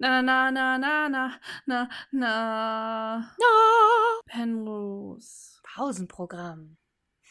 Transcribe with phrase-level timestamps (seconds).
[0.00, 3.18] Na, na, na, na, na, na, na.
[3.38, 4.22] No.
[4.26, 5.60] Penrose.
[5.62, 6.76] Pausenprogramm.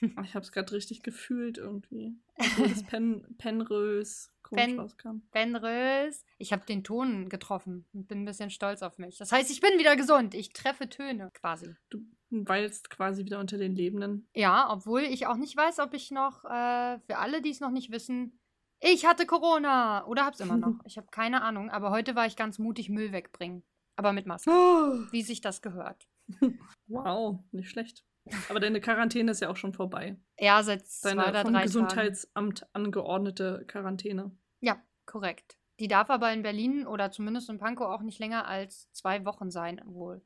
[0.02, 2.16] Oh, Ich hab's gerade richtig gefühlt irgendwie.
[2.38, 5.21] Obwohl das Pen, Penrose komisch Pen- rauskam.
[5.32, 6.24] Benrös.
[6.38, 9.17] Ich habe den Ton getroffen und bin ein bisschen stolz auf mich.
[9.17, 10.33] Das heißt, ich bin wieder gesund.
[10.36, 11.75] Ich treffe Töne quasi.
[11.89, 11.99] Du
[12.29, 14.29] weilst quasi wieder unter den Lebenden.
[14.36, 17.71] Ja, obwohl ich auch nicht weiß, ob ich noch, äh, für alle, die es noch
[17.71, 18.39] nicht wissen,
[18.80, 20.73] ich hatte Corona oder hab's immer noch.
[20.86, 23.64] Ich habe keine Ahnung, aber heute war ich ganz mutig Müll wegbringen.
[23.96, 24.50] Aber mit Maske,
[25.11, 26.07] wie sich das gehört.
[26.92, 28.04] Wow, nicht schlecht.
[28.50, 30.18] Aber deine Quarantäne ist ja auch schon vorbei.
[30.39, 31.65] Ja, seit zwei Deine oder vom drei Tagen.
[31.68, 34.31] Gesundheitsamt angeordnete Quarantäne.
[34.59, 35.59] Ja, korrekt.
[35.80, 39.52] Die darf aber in Berlin oder zumindest in Pankow auch nicht länger als zwei Wochen
[39.52, 40.25] sein, wohl.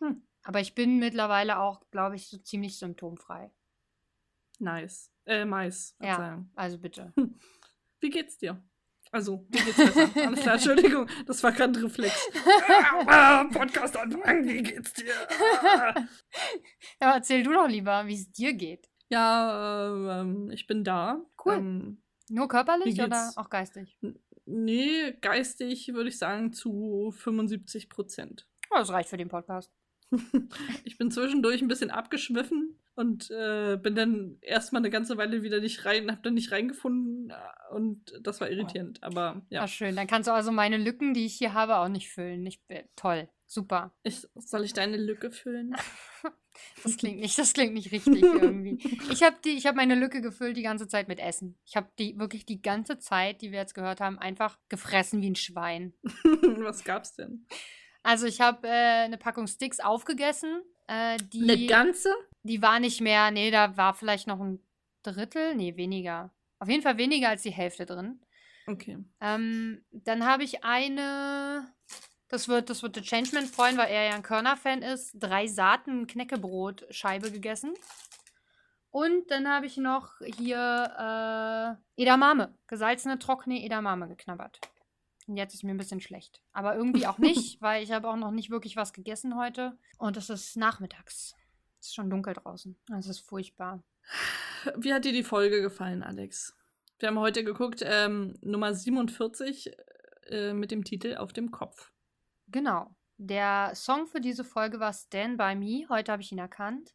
[0.00, 0.26] Hm.
[0.42, 3.52] Aber ich bin mittlerweile auch, glaube ich, so ziemlich symptomfrei.
[4.58, 5.10] Nice.
[5.24, 5.96] Äh, Mais.
[6.00, 6.16] Ja.
[6.16, 6.50] Verzeihung.
[6.54, 7.12] Also bitte.
[8.04, 8.62] Wie geht's dir?
[9.12, 10.10] Also, wie geht's besser?
[10.26, 12.28] Alles klar, Entschuldigung, das war gerade ein Reflex.
[13.06, 15.14] Ah, Podcast anfangen, wie geht's dir?
[15.62, 15.94] Ah.
[17.00, 18.90] Ja, erzähl du doch lieber, wie es dir geht.
[19.08, 21.24] Ja, ähm, ich bin da.
[21.42, 21.54] Cool.
[21.54, 23.98] Ähm, Nur körperlich oder auch geistig?
[24.44, 28.46] nee, geistig würde ich sagen zu 75 Prozent.
[28.70, 29.72] Oh, das reicht für den Podcast.
[30.84, 35.60] Ich bin zwischendurch ein bisschen abgeschwiffen und äh, bin dann erstmal eine ganze Weile wieder
[35.60, 39.02] nicht rein, hab dann nicht reingefunden äh, und das war irritierend.
[39.02, 39.62] Aber Ja.
[39.62, 39.96] ja, schön.
[39.96, 42.46] Dann kannst du also meine Lücken, die ich hier habe, auch nicht füllen.
[42.46, 43.28] Ich, äh, toll.
[43.46, 43.94] Super.
[44.02, 45.74] ich, soll ich deine Lücke füllen?
[46.84, 48.78] Das klingt nicht, das klingt nicht richtig irgendwie.
[49.10, 51.58] Ich habe die, ich habe meine Lücke gefüllt die ganze Zeit mit Essen.
[51.64, 55.30] Ich habe die wirklich die ganze Zeit, die wir jetzt gehört haben, einfach gefressen wie
[55.30, 55.94] ein Schwein.
[56.58, 57.46] Was gab's denn?
[58.04, 60.62] Also ich habe äh, eine Packung Sticks aufgegessen.
[60.86, 62.14] Äh, die, Eine ganze?
[62.42, 64.60] die war nicht mehr, nee, da war vielleicht noch ein
[65.02, 66.30] Drittel, nee, weniger.
[66.58, 68.20] Auf jeden Fall weniger als die Hälfte drin.
[68.66, 68.98] Okay.
[69.20, 71.66] Ähm, dann habe ich eine,
[72.28, 76.06] das wird, das wird der Changeman freuen, weil er ja ein Körner-Fan ist, drei Saaten
[76.06, 77.72] Knäckebrot-Scheibe gegessen.
[78.90, 84.60] Und dann habe ich noch hier äh, Edamame, gesalzene, trockene Edamame geknabbert.
[85.26, 86.42] Und jetzt ist mir ein bisschen schlecht.
[86.52, 89.78] Aber irgendwie auch nicht, weil ich habe auch noch nicht wirklich was gegessen heute.
[89.98, 91.34] Und es ist nachmittags.
[91.80, 92.76] Es ist schon dunkel draußen.
[92.98, 93.82] Es ist furchtbar.
[94.76, 96.56] Wie hat dir die Folge gefallen, Alex?
[96.98, 99.72] Wir haben heute geguckt, ähm, Nummer 47
[100.26, 101.90] äh, mit dem Titel Auf dem Kopf.
[102.48, 102.94] Genau.
[103.16, 105.86] Der Song für diese Folge war Stand By Me.
[105.88, 106.94] Heute habe ich ihn erkannt.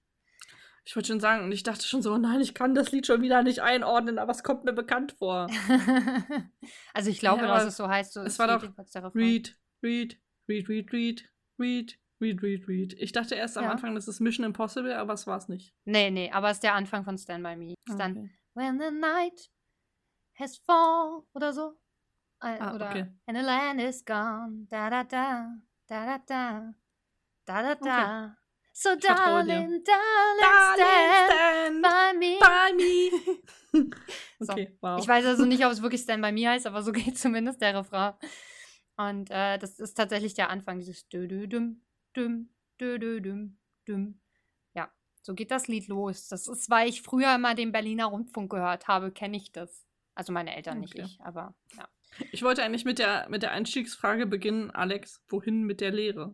[0.89, 3.21] Ich wollte schon sagen, und ich dachte schon so, nein, ich kann das Lied schon
[3.21, 5.45] wieder nicht einordnen, aber es kommt mir bekannt vor.
[6.95, 8.13] also ich glaube, Ja, dass es so heißt.
[8.13, 8.63] So es war doch.
[9.13, 11.29] Read, read, read, read, read,
[11.59, 12.93] read, read, read, read.
[12.93, 13.69] Ich dachte erst am Ja.
[13.69, 15.75] Anfang, das ist Mission Impossible, aber es war es nicht.
[15.85, 17.75] Nee, nee, aber es ist der Anfang von Stand By Me.
[17.87, 18.31] Ist dann Okay.
[18.55, 19.51] When the night
[20.39, 21.77] has fall oder so.
[22.41, 23.05] Äh, Ah, oder okay.
[23.27, 24.65] And the land is gone.
[24.71, 25.53] Da da da.
[25.85, 26.73] Da da da.
[27.45, 28.37] Da da da.
[28.81, 29.13] So dir.
[29.13, 32.39] darling, darling, stand by me.
[32.39, 33.11] by me.
[34.39, 34.53] So.
[34.53, 34.97] okay, wow.
[34.97, 37.61] Ich weiß also nicht, ob es wirklich Stand By Me heißt, aber so geht zumindest
[37.61, 38.13] der Refrain.
[38.95, 41.81] Und äh, das ist tatsächlich der Anfang, dieses dü dü düm
[42.15, 44.21] düm dü dü düm düm.
[44.73, 44.89] Ja,
[45.21, 46.29] so geht das Lied los.
[46.29, 49.85] Das ist, weil ich früher immer den Berliner Rundfunk gehört habe, kenne ich das.
[50.15, 51.03] Also meine Eltern, nicht Okay.
[51.05, 51.89] ich, aber ja.
[52.31, 56.33] Ich wollte eigentlich mit der, mit der Einstiegsfrage beginnen, Alex, wohin mit der Lehre?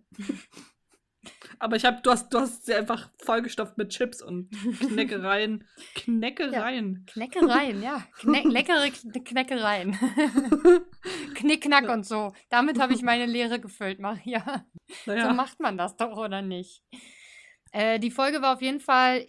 [1.60, 4.50] Aber ich habe, du hast, du hast sie einfach vollgestopft mit Chips und
[4.80, 5.68] Kneckereien.
[5.96, 7.06] Kneckereien.
[7.08, 8.04] Kneckereien, ja.
[8.20, 9.98] Kne leckere Kn Kneckereien.
[11.36, 12.34] Knickknack und so.
[12.50, 14.66] Damit habe ich meine Lehre gefüllt, Maria.
[15.06, 16.84] Naja, So macht man das doch, oder nicht?
[17.72, 19.26] Äh, die Folge war auf jeden Fall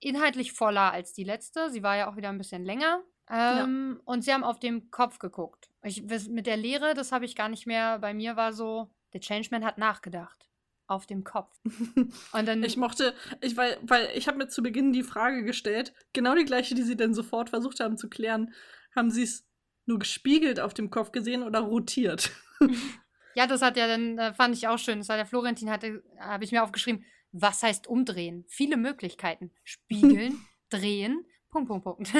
[0.00, 1.70] inhaltlich voller als die letzte.
[1.70, 3.02] Sie war ja auch wieder ein bisschen länger.
[3.30, 5.70] Ähm, Und sie haben auf dem Kopf geguckt.
[5.82, 7.98] Ich, mit der Lehre, das habe ich gar nicht mehr.
[7.98, 10.48] Bei mir war so, der Changeman hat nachgedacht.
[10.92, 11.58] Auf dem Kopf.
[12.32, 12.62] Und dann.
[12.62, 16.44] ich mochte, ich, weil, weil ich habe mir zu Beginn die Frage gestellt, genau die
[16.44, 18.52] gleiche, die sie dann sofort versucht haben zu klären.
[18.94, 19.48] Haben sie es
[19.86, 22.30] nur gespiegelt auf dem Kopf gesehen oder rotiert?
[23.34, 24.98] ja, das hat ja dann, äh, fand ich auch schön.
[24.98, 28.44] Das war der Florentin, hatte, habe ich mir aufgeschrieben, was heißt umdrehen?
[28.48, 29.50] Viele Möglichkeiten.
[29.64, 32.12] Spiegeln, drehen, Punkt, Punkt, Punkt.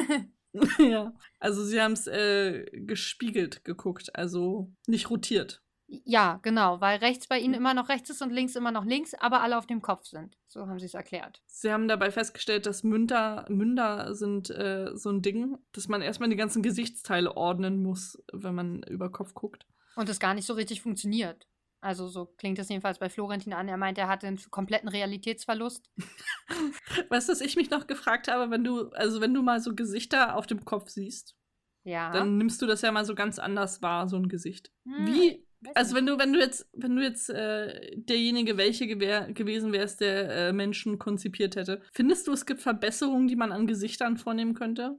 [0.78, 1.12] ja.
[1.40, 5.62] Also sie haben es äh, gespiegelt geguckt, also nicht rotiert.
[6.04, 9.12] Ja, genau, weil rechts bei ihnen immer noch rechts ist und links immer noch links,
[9.14, 10.38] aber alle auf dem Kopf sind.
[10.48, 11.42] So haben sie es erklärt.
[11.46, 16.30] Sie haben dabei festgestellt, dass Münder, Münder sind äh, so ein Ding, dass man erstmal
[16.30, 19.66] die ganzen Gesichtsteile ordnen muss, wenn man über Kopf guckt.
[19.94, 21.46] Und es gar nicht so richtig funktioniert.
[21.82, 23.68] Also so klingt es jedenfalls bei Florentin an.
[23.68, 25.90] Er meint, er hatte einen kompletten Realitätsverlust.
[27.10, 29.74] Weißt du, was ich mich noch gefragt habe, wenn du, also wenn du mal so
[29.74, 31.36] Gesichter auf dem Kopf siehst,
[31.84, 32.12] Ja.
[32.12, 34.72] dann nimmst du das ja mal so ganz anders wahr, so ein Gesicht.
[34.84, 39.32] Hm, Wie, Also wenn du, wenn du jetzt, wenn du jetzt äh, derjenige welche gewär,
[39.32, 43.66] gewesen wärst, der äh, Menschen konzipiert hätte, findest du, es gibt Verbesserungen, die man an
[43.66, 44.96] Gesichtern vornehmen könnte?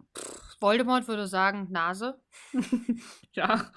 [0.60, 2.20] Voldemort würde sagen, Nase.
[3.34, 3.72] Ja.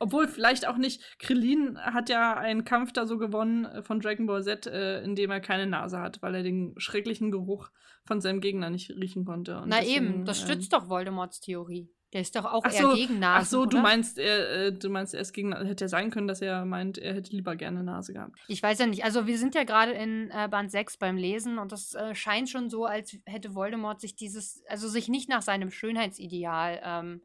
[0.00, 1.02] Obwohl vielleicht auch nicht.
[1.18, 5.14] Krillin hat ja einen Kampf da so gewonnen äh, von Dragon Ball Z, äh, in
[5.14, 7.70] dem er keine Nase hat, weil er den schrecklichen Geruch
[8.04, 9.60] von seinem Gegner nicht riechen konnte.
[9.60, 11.88] Und Na deswegen, eben, das ähm, stützt doch Voldemorts Theorie.
[12.14, 13.82] Der ist doch auch Ach eher so, gegen Nasen, Ach so, du oder?
[13.82, 15.54] meinst, er, äh, du meinst, er ist gegen.
[15.54, 18.38] Hätte ja sein können, dass er meint, er hätte lieber gerne Nase gehabt.
[18.48, 19.04] Ich weiß ja nicht.
[19.04, 22.48] Also wir sind ja gerade in äh, Band 6 beim Lesen und das äh, scheint
[22.48, 27.22] schon so, als hätte Voldemort sich dieses, also sich nicht nach seinem Schönheitsideal ähm,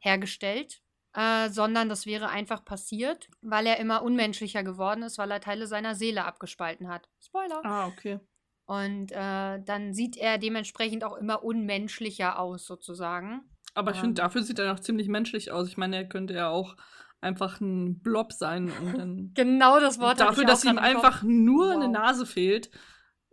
[0.00, 0.82] hergestellt,
[1.14, 5.66] äh, sondern das wäre einfach passiert, weil er immer unmenschlicher geworden ist, weil er Teile
[5.66, 7.08] seiner Seele abgespalten hat.
[7.20, 7.60] Spoiler.
[7.64, 8.20] Ah, okay.
[8.66, 13.42] Und dann sieht er dementsprechend auch immer unmenschlicher aus, sozusagen.
[13.74, 15.68] Aber ich finde, dafür sieht er noch ziemlich menschlich aus.
[15.68, 16.76] Ich meine, er könnte ja auch
[17.20, 19.30] einfach ein Blob sein und dann.
[19.34, 21.92] Genau das Wort dafür, ich dass auch ihm einfach nur eine Wow.
[21.92, 22.70] Nase fehlt.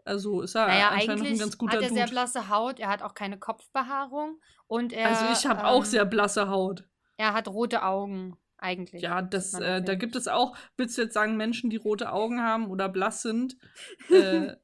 [0.05, 2.11] Also ist er Naja, anscheinend noch ein ganz guter hat er sehr Dude.
[2.13, 6.05] blasse Haut, er hat auch keine Kopfbehaarung und er, Also ich habe auch ähm, sehr
[6.05, 6.87] blasse Haut.
[7.17, 9.01] er hat rote Augen, eigentlich.
[9.01, 12.41] Ja, das, äh, da gibt es auch, willst du jetzt sagen, Menschen, die rote Augen
[12.41, 13.57] haben oder blass sind?
[14.09, 14.55] äh,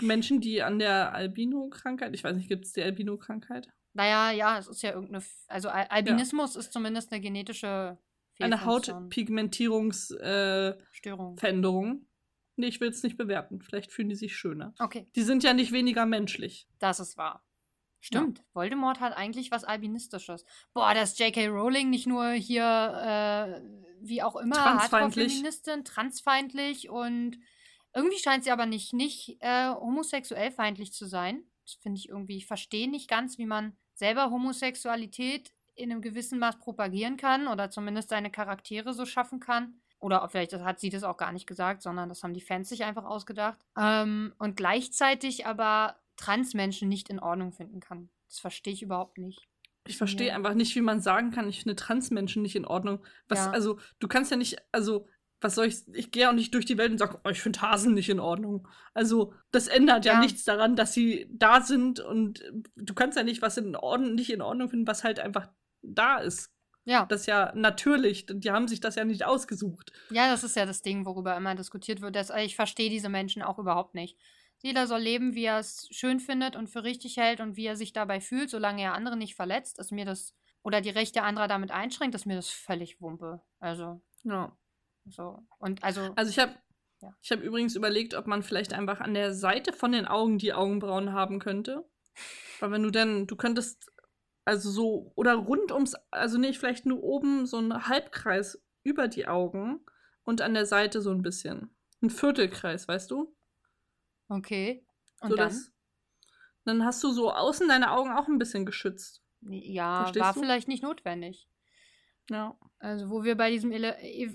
[0.00, 3.68] Menschen, die an der Albino-Krankheit, ich weiß nicht, gibt es die Albino-Krankheit?
[3.92, 7.98] Naja, ja, es ist ja irgendeine, also Al Albinismus ist zumindest eine genetische
[8.38, 10.78] Eine Fehlfunktion, Hautpigmentierungsveränderung.
[10.92, 11.36] Störung.
[12.56, 13.60] nee, ich will es nicht bewerten.
[13.62, 14.74] Vielleicht fühlen die sich schöner.
[14.78, 16.68] Okay, Die sind ja nicht weniger menschlich.
[16.78, 17.44] das ist wahr.
[18.02, 20.46] Stimmt, Voldemort hat eigentlich was Albinistisches.
[20.72, 21.48] Boah, dass J.K.
[21.48, 23.60] Rowling nicht nur hier, äh,
[24.00, 25.26] wie auch immer, Transfeindlich.
[25.26, 27.36] Hardcore-Feministin, transfeindlich und
[27.94, 31.44] irgendwie scheint sie aber nicht, nicht äh, homosexuell feindlich zu sein.
[31.66, 36.38] Das finde ich irgendwie, ich verstehe nicht ganz, wie man selber Homosexualität in einem gewissen
[36.38, 39.74] Maß propagieren kann oder zumindest seine Charaktere so schaffen kann.
[40.00, 42.68] Oder vielleicht das hat sie das auch gar nicht gesagt, sondern das haben die Fans
[42.70, 43.58] sich einfach ausgedacht.
[43.78, 48.08] Ähm, und gleichzeitig aber Transmenschen nicht in Ordnung finden kann.
[48.28, 49.46] Das verstehe ich überhaupt nicht.
[49.86, 50.34] Ich verstehe Ja.
[50.34, 53.04] einfach nicht, wie man sagen kann, ich finde Transmenschen nicht in Ordnung.
[53.28, 53.50] Was, Ja.
[53.50, 55.06] also, du kannst ja nicht, also,
[55.40, 57.60] was soll ich, ich gehe auch nicht durch die Welt und sage, oh, ich finde
[57.62, 58.68] Hasen nicht in Ordnung.
[58.94, 60.20] Also, das ändert ja, Ja.
[60.20, 62.44] nichts daran, dass sie da sind und
[62.76, 65.48] du kannst ja nicht was in Ordnung, nicht in Ordnung finden, was halt einfach
[65.82, 66.50] da ist.
[66.84, 68.26] Ja, Das ist ja natürlich.
[68.28, 69.92] Die haben sich das ja nicht ausgesucht.
[70.10, 72.16] ja, das ist ja das Ding, worüber immer diskutiert wird.
[72.16, 74.18] Dass, ich verstehe diese Menschen auch überhaupt nicht.
[74.62, 77.76] Jeder soll leben, wie er es schön findet und für richtig hält und wie er
[77.76, 81.48] sich dabei fühlt, solange er andere nicht verletzt, ist mir das oder die Rechte anderer
[81.48, 83.40] damit einschränkt, ist mir das völlig Wumpe.
[83.58, 84.54] Also, Ja.
[85.06, 85.44] So.
[85.58, 86.54] Und also, Also ich habe
[87.00, 87.14] Ja.
[87.22, 90.52] ich habe übrigens überlegt, ob man vielleicht einfach an der Seite von den Augen die
[90.52, 91.88] Augenbrauen haben könnte.
[92.60, 93.90] Weil wenn du denn, du könntest
[94.44, 99.26] also so oder rund ums, also nicht vielleicht nur oben so ein Halbkreis über die
[99.28, 99.84] Augen
[100.24, 101.74] und an der Seite so ein bisschen.
[102.02, 103.34] Ein Viertelkreis, weißt du?
[104.28, 104.84] okay.
[105.20, 105.48] Und so dann?
[105.48, 105.72] dass-
[106.64, 109.22] dann hast du so außen deine Augen auch ein bisschen geschützt.
[109.42, 110.40] Ja, Verstehst war du?
[110.40, 111.48] vielleicht nicht notwendig.
[112.28, 112.56] Ja.
[112.78, 114.34] Also, wo wir bei diesem Ele Ev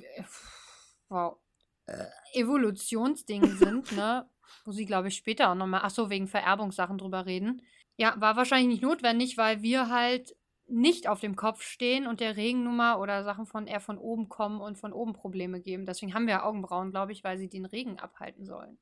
[1.10, 1.38] wow.
[1.86, 4.30] äh, Evolutionsding sind, ne?
[4.64, 7.62] Wo sie, glaube ich, später auch nochmal, ach so, wegen Vererbungssachen drüber reden.
[7.98, 10.36] Ja, war wahrscheinlich nicht notwendig, weil wir halt
[10.68, 14.62] nicht auf dem Kopf stehen und der Regennummer oder Sachen von eher von oben kommen
[14.62, 15.86] und von oben Probleme geben.
[15.86, 18.78] Deswegen haben wir Augenbrauen, glaube ich, weil sie den Regen abhalten sollen.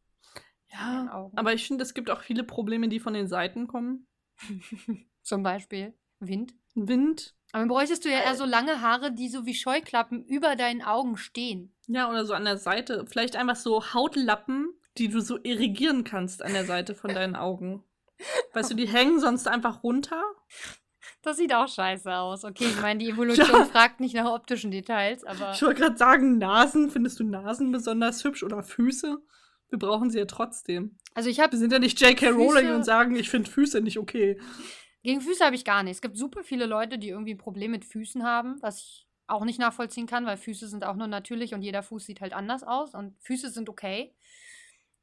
[0.71, 1.29] Ja.
[1.35, 4.07] Aber ich finde, es gibt auch viele Probleme, die von den Seiten kommen.
[5.21, 6.55] Zum Beispiel Wind.
[6.73, 7.35] Wind.
[7.53, 10.81] Aber dann bräuchtest du ja eher so lange Haare, die so wie Scheuklappen über deinen
[10.81, 11.71] Augen stehen.
[11.87, 13.05] Ja, oder so an der Seite.
[13.07, 17.83] Vielleicht einfach so Hautlappen, die du so irrigieren kannst an der Seite von deinen Augen.
[18.53, 20.21] Weißt du, die hängen sonst einfach runter.
[21.21, 22.43] Das sieht auch scheiße aus.
[22.43, 23.65] Okay, ich meine, die Evolution Ja.
[23.65, 26.89] fragt nicht nach optischen Details, aber Ich wollte gerade sagen, Nasen.
[26.89, 29.19] Findest du Nasen besonders hübsch oder Füße?
[29.69, 30.97] Wir brauchen sie ja trotzdem.
[31.15, 32.29] also ich habe Wir sind ja nicht J.K.
[32.29, 34.39] Rowling und sagen, ich finde Füße nicht okay.
[35.03, 35.97] Gegen Füße habe ich gar nichts.
[35.97, 39.45] Es gibt super viele Leute, die irgendwie ein Problem mit Füßen haben, was ich auch
[39.45, 42.63] nicht nachvollziehen kann, weil Füße sind auch nur natürlich und jeder Fuß sieht halt anders
[42.63, 44.13] aus und Füße sind okay.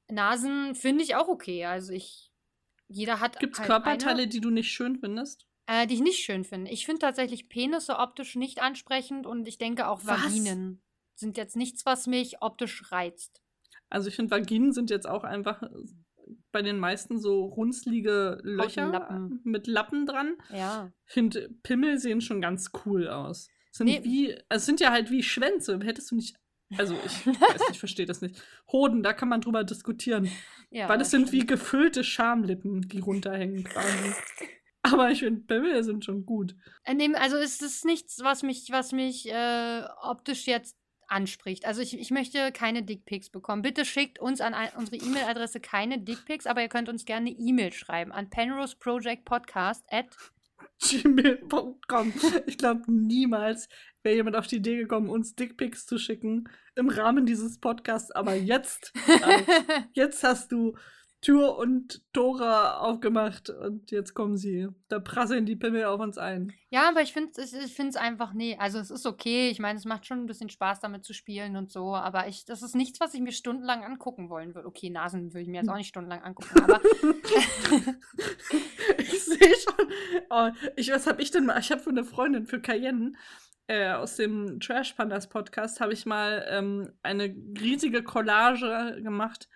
[0.08, 1.64] Nasen finde ich auch okay.
[1.66, 2.30] Also ich
[2.88, 5.46] jeder hat Gibt es halt Körperteile, eine, die du nicht schön findest?
[5.70, 6.70] äh, die ich nicht schön finde.
[6.70, 10.24] Ich finde tatsächlich Penisse optisch nicht ansprechend und ich denke auch Was?
[10.24, 10.82] Vaginen
[11.14, 13.42] sind jetzt nichts, was mich optisch reizt.
[13.88, 15.68] Also ich finde, Vaginen sind jetzt auch einfach äh,
[16.52, 19.40] bei den meisten so runzlige Löcher Lappen.
[19.44, 20.34] mit Lappen dran.
[20.50, 20.92] Ja.
[21.06, 23.48] Ich finde, Pimmel sehen schon ganz cool aus.
[23.72, 24.00] Sind Nee.
[24.02, 25.78] wie, also es sind ja halt wie Schwänze.
[25.82, 26.36] Hättest du nicht,
[26.76, 28.42] also ich weiß ich verstehe das nicht.
[28.72, 30.28] Hoden, da kann man drüber diskutieren.
[30.70, 31.50] ja weil das sind wie stimmt.
[31.50, 34.14] gefüllte Schamlippen, die runterhängen quasi.
[34.82, 36.54] Aber ich finde, Pimmel sind schon gut.
[36.84, 40.79] Äh, also es ist nichts, was mich, was mich äh, optisch jetzt
[41.10, 41.66] anspricht.
[41.66, 43.62] Also ich, ich möchte keine Dickpics bekommen.
[43.62, 47.38] Bitte schickt uns an ein, unsere E-Mail-Adresse keine Dickpics, aber ihr könnt uns gerne eine
[47.38, 50.06] E-Mail schreiben an penroseprojectpodcast at
[50.80, 52.12] gmail.com.
[52.46, 53.68] Ich glaube, niemals
[54.02, 58.10] wäre jemand auf die Idee gekommen, uns Dickpics zu schicken im Rahmen dieses Podcasts.
[58.12, 60.76] Aber jetzt, äh, jetzt hast du
[61.20, 64.68] Tür und Tore aufgemacht und jetzt kommen sie.
[64.88, 66.54] Da prasseln die Pimmel auf uns ein.
[66.70, 69.50] Ja, aber ich finde es ich find's einfach, nee, also es ist okay.
[69.50, 72.46] Ich meine, es macht schon ein bisschen Spaß, damit zu spielen und so, aber ich,
[72.46, 74.66] das ist nichts, was ich mir stundenlang angucken wollen würde.
[74.66, 76.80] Okay, Nasen würde ich mir jetzt auch nicht stundenlang angucken, aber.
[78.98, 79.92] ich sehe schon.
[80.30, 81.60] Oh, ich, was habe ich denn mal?
[81.60, 83.12] Ich habe für eine Freundin, für Cayenne,
[83.66, 87.24] äh, aus dem Trash Pandas Podcast, habe ich mal ähm, eine
[87.60, 89.50] riesige Collage gemacht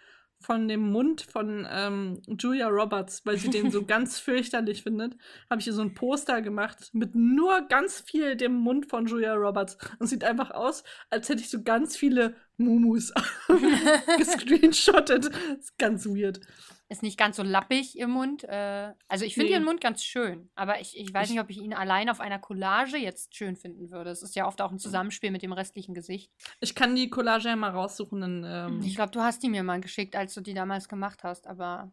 [0.45, 5.17] von dem Mund von ähm, Julia Roberts, weil sie den so ganz fürchterlich findet,
[5.51, 9.35] habe ich ihr so ein Poster gemacht mit nur ganz viel dem Mund von Julia
[9.35, 13.13] Roberts und sieht einfach aus, als hätte ich so ganz viele Mumus
[14.19, 15.27] gescreenshottet.
[15.59, 16.41] ist ganz weird.
[16.89, 18.45] Ist nicht ganz so lappig im Mund.
[18.45, 19.53] Äh, also ich finde Nee.
[19.55, 22.21] ihren Mund ganz schön, aber ich, ich weiß Ich- nicht, ob ich ihn allein auf
[22.21, 24.11] einer Collage jetzt schön finden würde.
[24.11, 26.31] Es ist ja oft auch ein Zusammenspiel mit dem restlichen Gesicht.
[26.61, 28.21] Ich kann die Collage ja mal raussuchen.
[28.21, 31.25] Dann, ähm, Ich glaube, du hast die mir mal geschickt, als du die damals gemacht
[31.25, 31.91] hast, aber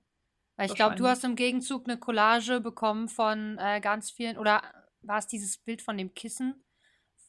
[0.58, 4.62] weil ich glaube, du hast im Gegenzug eine Collage bekommen von äh, ganz vielen oder
[5.02, 6.64] war es dieses Bild von dem Kissen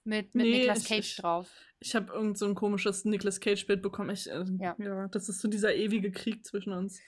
[0.05, 1.49] mit, mit Nee, Nicolas Cage ich- drauf?
[1.81, 4.11] ich habe irgend so ein komisches Nicolas Cage-Bild bekommen.
[4.11, 4.75] Ich, äh, Ja.
[4.79, 5.09] ja.
[5.09, 7.01] das ist so dieser ewige Krieg zwischen uns.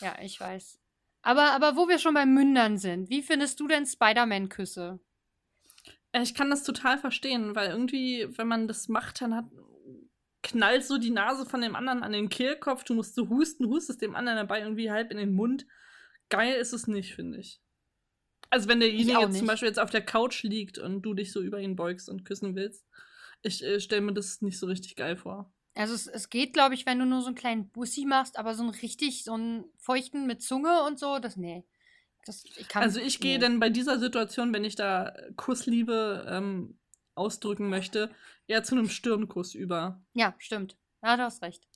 [0.00, 0.78] Ja, ich weiß.
[1.22, 5.00] Aber, aber wo wir schon bei Mündern sind, wie findest du denn Spider-Man-Küsse?
[6.12, 9.44] Äh, Ich kann das total verstehen, weil irgendwie, wenn man das macht, dann hat
[10.42, 14.00] knallt so die Nase von dem anderen an den Kehlkopf, du musst so husten, hustest
[14.00, 15.66] dem anderen dabei irgendwie halb in den Mund.
[16.30, 17.60] Geil ist es nicht, finde ich.
[18.50, 19.46] Also wenn derjenige jetzt zum.
[19.46, 22.56] Beispiel jetzt auf der Couch liegt und du dich so über ihn beugst und küssen
[22.56, 22.84] willst,
[23.42, 25.52] ich äh, stelle mir das nicht so richtig geil vor.
[25.74, 28.54] Also es, es geht, glaube ich, wenn du nur so einen kleinen Bussi machst, aber
[28.54, 31.64] so einen richtig, so einen feuchten mit Zunge und so, das, nee.
[32.26, 33.38] Das, ich kann, Also ich gehe nee.
[33.38, 36.78] dann bei dieser Situation, wenn ich da Kussliebe ähm,
[37.14, 38.10] ausdrücken möchte,
[38.46, 40.02] eher zu einem Stirnkuss über.
[40.12, 40.76] Ja, stimmt.
[41.02, 41.66] Ja, du hast recht.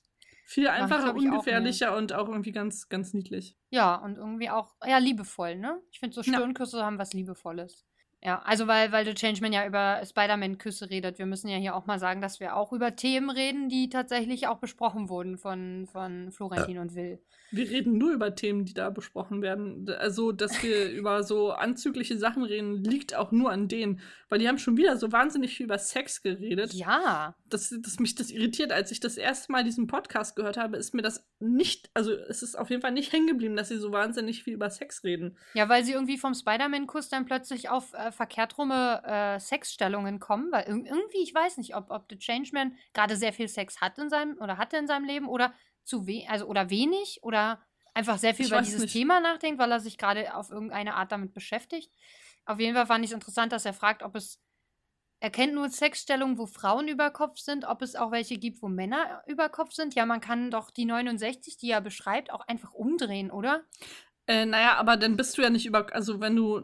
[0.47, 3.57] Viel einfacher, glaub ich, auch, ungefährlicher und auch irgendwie ganz, ganz niedlich.
[3.71, 5.81] Ja, und irgendwie auch, ja, liebevoll, ne?
[5.91, 6.33] Ich finde so Ja.
[6.37, 7.85] Stirnküsse haben was Liebevolles.
[8.25, 11.19] Ja, also weil, weil The Changeman ja über Spider-Man-Küsse redet.
[11.19, 14.47] Wir müssen ja hier auch mal sagen, dass wir auch über Themen reden, die tatsächlich
[14.47, 17.19] auch besprochen wurden von, von Florentin und Will.
[17.51, 19.87] Wir reden nur über Themen, die da besprochen werden.
[19.99, 24.01] Also, dass wir über so anzügliche Sachen reden, liegt auch nur an denen.
[24.27, 26.73] Weil die haben schon wieder so wahnsinnig viel über Sex geredet.
[26.73, 28.71] Ja, Das, das mich das irritiert.
[28.71, 32.41] Als ich das erste Mal diesen Podcast gehört habe, ist mir das nicht, also es
[32.41, 35.37] ist auf jeden Fall nicht hängen geblieben, dass sie so wahnsinnig viel über Sex reden.
[35.53, 40.51] Ja, weil sie irgendwie vom Spider-Man-Kuss dann plötzlich auf äh, verkehrt rumme äh, Sexstellungen kommen,
[40.51, 43.97] weil irg irgendwie, ich weiß nicht, ob, ob The Changeman gerade sehr viel Sex hat
[43.97, 45.53] in seinem oder hatte in seinem Leben oder
[45.83, 47.61] zu we also oder wenig oder
[47.93, 48.93] einfach sehr viel Ich über dieses nicht.
[48.93, 51.93] Thema nachdenkt, weil er sich gerade auf irgendeine Art damit beschäftigt.
[52.45, 54.39] Auf jeden Fall fand ich es interessant, dass er fragt, ob es
[55.21, 58.67] er kennt nur Sexstellungen, wo Frauen über Kopf sind, ob es auch welche gibt, wo
[58.67, 59.95] Männer über Kopf sind.
[59.95, 63.63] Ja, man kann doch die 69, die er beschreibt, auch einfach umdrehen, oder?
[64.27, 66.61] Äh, naja, aber dann bist du ja nicht über, also wenn du,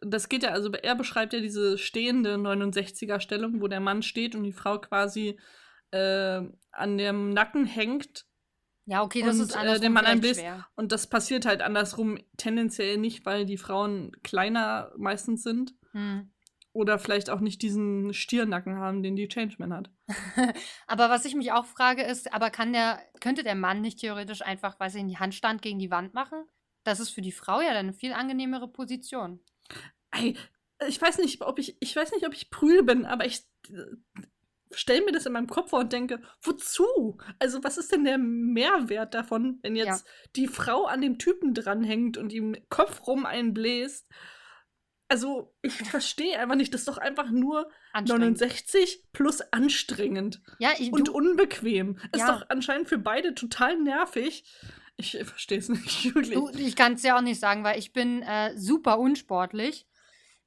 [0.00, 4.44] das geht ja, also er beschreibt ja diese stehende 69er-Stellung, wo der Mann steht und
[4.44, 5.38] die Frau quasi
[5.90, 8.26] äh, an dem Nacken hängt
[8.84, 10.66] Ja, okay, das Und, ist äh, andersrum den Mann ein vielleicht bisschen- schwer.
[10.76, 16.30] Und das passiert halt andersrum tendenziell nicht, weil die Frauen kleiner meistens sind Hm.
[16.72, 19.90] oder vielleicht auch nicht diesen Stiernacken haben, den die Changeman hat.
[20.86, 24.42] Aber was ich mich auch frage ist, aber kann der, könnte der Mann nicht theoretisch
[24.42, 26.44] einfach, weiß ich nicht, Handstand gegen die Wand machen?
[26.84, 29.40] Das ist für die Frau ja dann eine viel angenehmere Position.
[30.10, 30.36] Ey,
[30.86, 34.22] ich weiß nicht, ob ich, ich weiß nicht, ob ich prüde bin, aber ich äh,
[34.70, 37.18] stelle mir das in meinem Kopf vor und denke, wozu?
[37.38, 40.06] Also, was ist denn der Mehrwert davon, wenn jetzt
[40.36, 44.08] die Frau an dem Typen dranhängt und ihm Kopf rum einbläst?
[45.08, 48.40] Also, ich verstehe einfach nicht, das ist doch einfach nur Anstrengend.
[48.40, 50.42] 69 plus anstrengend.
[50.58, 51.98] Ja, ich, und unbequem.
[52.12, 52.32] Ist Ja.
[52.32, 54.44] doch anscheinend für beide total nervig.
[54.98, 56.34] Ich verstehe es nicht wirklich.
[56.34, 59.86] du, ich kann es ja auch nicht sagen, weil ich bin äh, super unsportlich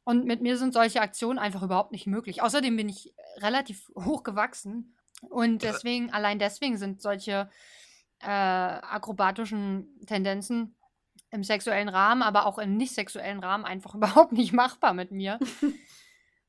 [0.04, 2.42] und mit mir sind solche Aktionen einfach überhaupt nicht möglich.
[2.42, 4.96] Außerdem bin ich äh, relativ hoch gewachsen
[5.30, 7.50] und deswegen, allein deswegen sind solche
[8.20, 10.76] äh, akrobatischen Tendenzen
[11.32, 15.40] im sexuellen Rahmen, aber auch im nicht sexuellen Rahmen einfach überhaupt nicht machbar mit mir.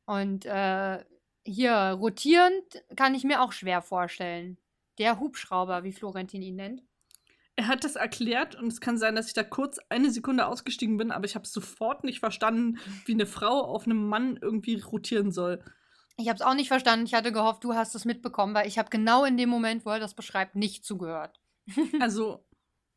[0.05, 1.05] Und äh,
[1.45, 4.59] hier rotierend kann ich mir auch schwer vorstellen.
[4.99, 6.83] Der Hubschrauber, wie Florentin ihn nennt.
[7.57, 10.97] Er hat das erklärt und es kann sein, dass ich da kurz eine Sekunde ausgestiegen
[10.97, 15.33] bin, aber ich habe sofort nicht verstanden, wie eine Frau auf einem Mann irgendwie rotieren
[15.33, 15.63] soll.
[16.17, 17.05] Ich habe es auch nicht verstanden.
[17.05, 19.91] Ich hatte gehofft, du hast es mitbekommen, weil ich habe genau in dem Moment, wo
[19.91, 21.41] er das beschreibt, nicht zugehört.
[22.01, 22.45] Also,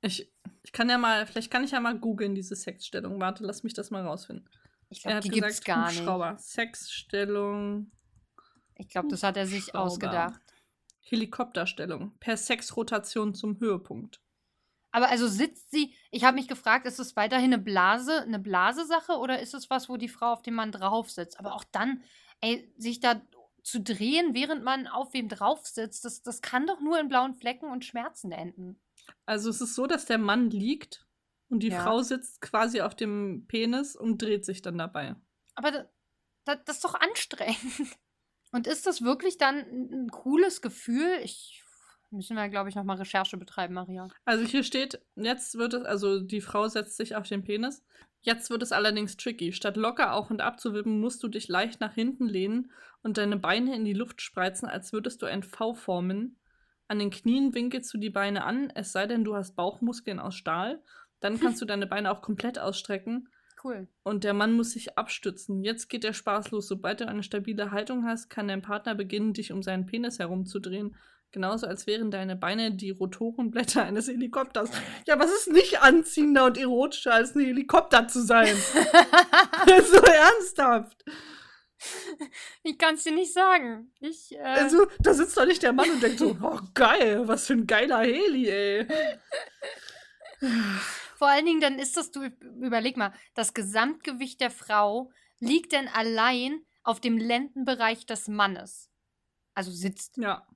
[0.01, 0.31] ich,
[0.63, 3.19] ich kann ja mal, vielleicht kann ich ja mal googeln, diese Sexstellung.
[3.19, 4.49] Warte, lass mich das mal rausfinden.
[4.89, 6.41] Ich glaube, die gesagt, gibt's gar nicht.
[6.41, 7.91] Sexstellung,
[8.75, 10.39] Ich glaube, das hat er sich ausgedacht.
[11.01, 12.17] Helikopterstellung.
[12.19, 14.21] Per Sexrotation zum Höhepunkt.
[14.95, 19.17] Aber also sitzt sie, ich habe mich gefragt, ist es weiterhin eine Blase, eine Blasesache
[19.17, 21.37] oder ist es was, wo die Frau auf dem Mann drauf sitzt?
[21.37, 22.01] Aber auch dann,
[22.39, 23.21] ey, sich da
[23.61, 27.35] zu drehen, während man auf wem drauf sitzt, das, das kann doch nur in blauen
[27.35, 28.79] Flecken und Schmerzen enden.
[29.25, 31.05] Also es ist so, dass der Mann liegt
[31.49, 31.83] und die Ja.
[31.83, 35.17] Frau sitzt quasi auf dem Penis und dreht sich dann dabei.
[35.55, 35.89] Aber da,
[36.45, 37.57] da, das ist doch anstrengend.
[38.51, 41.19] Und ist das wirklich dann ein, ein cooles Gefühl?
[41.23, 41.64] Ich
[42.15, 44.07] müssen wir, glaube ich, nochmal Recherche betreiben, Maria.
[44.25, 47.83] Also hier steht, jetzt wird es, also die Frau setzt sich auf den Penis.
[48.21, 49.53] Jetzt wird es allerdings tricky.
[49.53, 52.71] Statt locker auf und ab zu wippen, musst du dich leicht nach hinten lehnen
[53.03, 56.37] und deine Beine in die Luft spreizen, als würdest du ein V formen.
[56.87, 60.33] An den Knien winkelst du die Beine an, es sei denn, du hast Bauchmuskeln aus
[60.33, 60.81] Stahl.
[61.19, 63.29] Dann kannst du deine Beine auch komplett ausstrecken
[63.63, 63.87] Cool.
[64.03, 65.63] und der Mann muss sich abstützen.
[65.63, 66.67] Jetzt geht der Spaß los.
[66.67, 70.95] Sobald du eine stabile Haltung hast, kann dein Partner beginnen, dich um seinen Penis herumzudrehen.
[71.35, 74.69] Genauso als wären deine Beine die Rotorenblätter eines Helikopters.
[75.05, 78.55] Ja, was ist nicht anziehender und erotischer als ein Helikopter zu sein?
[79.67, 81.03] so ernsthaft.
[82.63, 83.91] ich kann es dir nicht sagen.
[83.99, 87.47] Ich, äh, Also, da sitzt doch nicht der Mann und denkt so, oh geil, was
[87.47, 88.87] für ein geiler Heli, ey.
[91.17, 92.29] Vor allen Dingen, dann ist das, du
[92.63, 98.89] überleg mal, das Gesamtgewicht der Frau liegt denn allein auf dem Lendenbereich des Mannes.
[99.53, 100.15] Also sitzt.
[100.15, 100.47] Ja.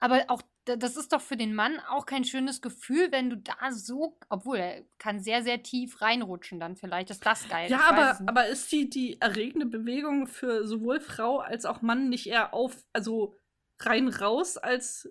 [0.00, 3.36] Aber auch, da- das ist doch für den Mann auch kein schönes Gefühl, wenn du
[3.36, 7.10] da so, obwohl er kann sehr, sehr tief reinrutschen dann vielleicht.
[7.10, 7.70] Ist das geil?
[7.70, 12.26] Ja, aber, aber ist die, die erregende Bewegung für sowohl Frau als auch Mann nicht
[12.28, 13.34] eher auf, also
[13.80, 15.08] rein raus als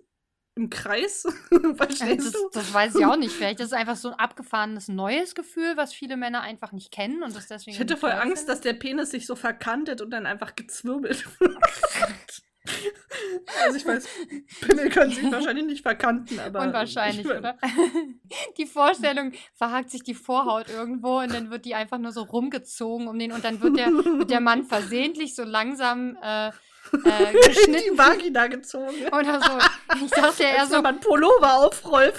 [0.54, 1.24] im Kreis?
[1.50, 2.50] Äh, Verstehst Das, du?
[2.52, 3.32] das weiß ich auch nicht.
[3.36, 7.22] Vielleicht ist es einfach so ein abgefahrenes neues Gefühl, was viele Männer einfach nicht kennen
[7.22, 7.74] und das deswegen.
[7.74, 8.46] Ich hätte voll Angst, finden.
[8.48, 12.42] dass der Penis sich so verkantet und dann einfach gezwirbelt wird.
[13.64, 14.08] Also ich weiß,
[14.60, 16.60] Pimmel können sich wahrscheinlich nicht verkanten, aber.
[16.60, 17.58] Unwahrscheinlich, ich, oder?
[18.58, 23.08] Die Vorstellung, verhakt sich die Vorhaut irgendwo und dann wird die einfach nur so rumgezogen
[23.08, 26.52] um den und dann wird der, wird der Mann versehentlich so langsam äh, äh,
[27.46, 29.06] geschnitten die Vagina gezogen.
[29.08, 29.58] oder so.
[30.04, 32.14] Ich dachte ja eher so, wenn man Pullover aufrollt.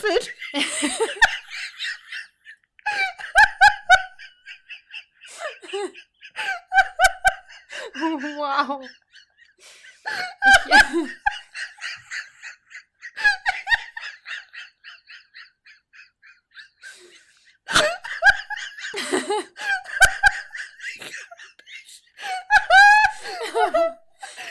[8.38, 8.82] wow.
[10.66, 10.74] Ich,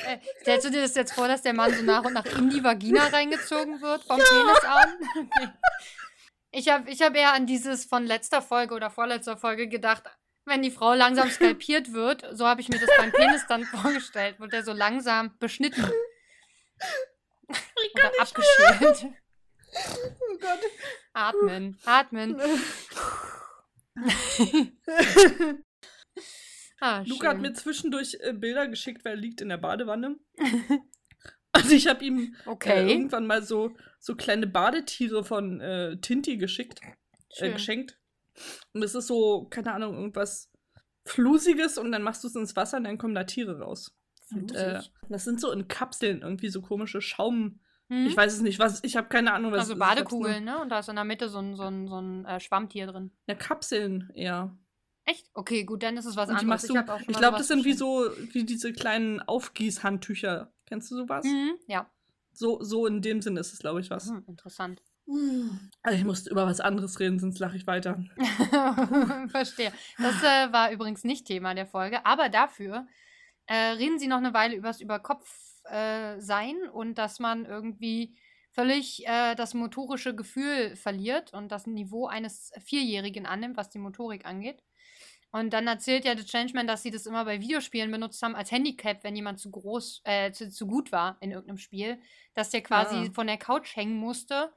[0.09, 2.49] Äh, Stellst du dir das jetzt vor, dass der Mann so nach und nach in
[2.49, 4.91] die Vagina reingezogen wird vom Penisarm?
[5.39, 5.49] Okay.
[6.51, 10.05] Ich habe ich hab eher an dieses von letzter Folge oder vorletzter Folge gedacht,
[10.49, 14.41] wenn die Frau langsam skalpiert wird, so habe ich mir das beim Penis dann vorgestellt,
[14.41, 15.85] wird der so langsam beschnitten.
[17.95, 19.07] Oder abgeschält.
[19.75, 20.61] Oh Gott.
[21.13, 22.41] Atmen, atmen.
[26.81, 30.17] Ah, Luca hat mir zwischendurch äh, Bilder geschickt, weil er liegt in der Badewanne.
[31.51, 32.89] Also ich habe ihm äh, Okay.
[32.89, 36.81] irgendwann mal so, so kleine Badetiere von äh, Tinti geschickt,
[37.39, 37.98] äh, geschenkt.
[38.73, 40.51] Und es ist so, keine Ahnung, irgendwas
[41.05, 43.95] Flusiges und dann machst du es ins Wasser und dann kommen da Tiere raus.
[44.31, 47.61] Und, äh, das sind so in Kapseln, irgendwie so komische Schaum.
[47.89, 48.07] Hm?
[48.07, 49.83] Ich weiß es nicht, was, ich habe keine Ahnung, was also es ist.
[49.83, 50.61] Ich hab's Badekugeln, ne?
[50.61, 53.11] Und da ist in der Mitte so ein, so ein, so ein äh, Schwammtier drin.
[53.27, 54.57] Ja, Kapseln eher.
[55.07, 55.31] Echt?
[55.33, 56.67] Okay, gut, dann ist es was anderes.
[56.67, 60.53] du, ich mal glaube, das sind wie so, wie diese kleinen Aufgießhandtücher.
[60.67, 61.25] Kennst du sowas?
[61.25, 61.91] Mhm, ja.
[62.35, 64.11] So, so in dem Sinne ist es, glaube ich, was.
[64.11, 64.83] Hm, interessant.
[65.83, 68.05] Also ich musste über was anderes reden, sonst lache ich weiter.
[69.29, 69.73] Verstehe.
[69.99, 72.87] Das äh, war übrigens nicht Thema der Folge, aber dafür
[73.47, 78.17] äh, reden sie noch eine Weile übers Überkopf äh, sein und dass man irgendwie
[78.51, 84.27] völlig äh, das motorische Gefühl verliert und das Niveau eines Vierjährigen annimmt, was die Motorik
[84.27, 84.63] angeht.
[85.31, 88.51] Und dann erzählt ja The Changeman, dass sie das immer bei Videospielen benutzt haben als
[88.51, 92.01] Handicap, wenn jemand zu groß, äh, zu, zu gut war in irgendeinem Spiel,
[92.35, 93.11] dass der quasi Ah.
[93.13, 94.53] von der Couch hängen musste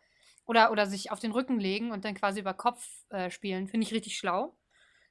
[0.51, 3.69] oder, oder sich auf den Rücken legen und dann quasi über Kopf äh, spielen.
[3.69, 4.53] Finde ich richtig schlau.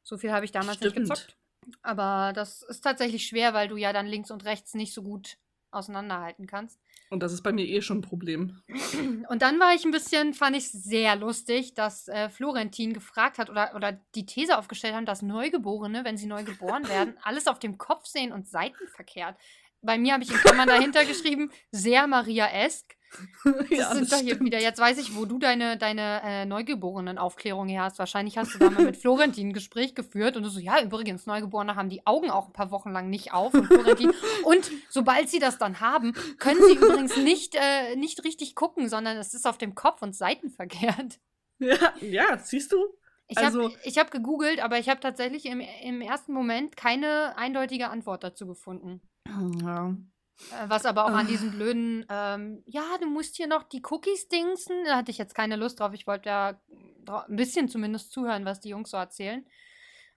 [0.02, 1.08] So viel habe ich damals nicht Stimmt.
[1.08, 1.38] gezockt.
[1.80, 5.38] Aber das ist tatsächlich schwer, weil du ja dann links und rechts nicht so gut
[5.70, 6.78] auseinanderhalten kannst.
[7.08, 8.62] Und das ist bei mir eh schon ein Problem.
[9.28, 13.48] Und dann war ich ein bisschen, fand ich sehr lustig, dass äh, Florentin gefragt hat
[13.48, 17.58] oder, oder die These aufgestellt haben, dass Neugeborene, wenn sie neu geboren werden, alles auf
[17.58, 19.38] dem Kopf sehen und seitenverkehrt.
[19.80, 22.99] bei mir habe ich in Klammern dahinter geschrieben, sehr Maria-esk.
[23.44, 24.60] Das Ja, sind das doch hier wieder.
[24.60, 27.98] Jetzt weiß ich, wo du deine, deine äh, Neugeborenen-Aufklärung her hast.
[27.98, 31.26] Wahrscheinlich hast du da mal mit Florentin ein Gespräch geführt und du so, ja, übrigens,
[31.26, 33.52] Neugeborene haben die Augen auch ein paar Wochen lang nicht auf.
[33.54, 34.12] Und Florentin,
[34.44, 39.16] und sobald sie das dann haben, können sie übrigens nicht, äh, nicht richtig gucken, sondern
[39.16, 41.18] es ist auf dem Kopf und seitenverkehrt.
[41.58, 42.78] Ja, ja, siehst du?
[43.28, 47.88] Ich Also- habe hab gegoogelt, aber ich habe tatsächlich im, im ersten Moment keine eindeutige
[47.88, 49.00] Antwort dazu gefunden.
[49.62, 49.94] Ja.
[50.52, 51.28] Äh, Was aber auch an Ah.
[51.28, 54.84] diesen blöden, ähm, ja, du musst hier noch die Cookies dingsen.
[54.84, 55.92] Da hatte ich jetzt keine Lust drauf.
[55.94, 56.60] Ich wollte ja
[57.28, 59.46] ein bisschen zumindest zuhören, was die Jungs so erzählen.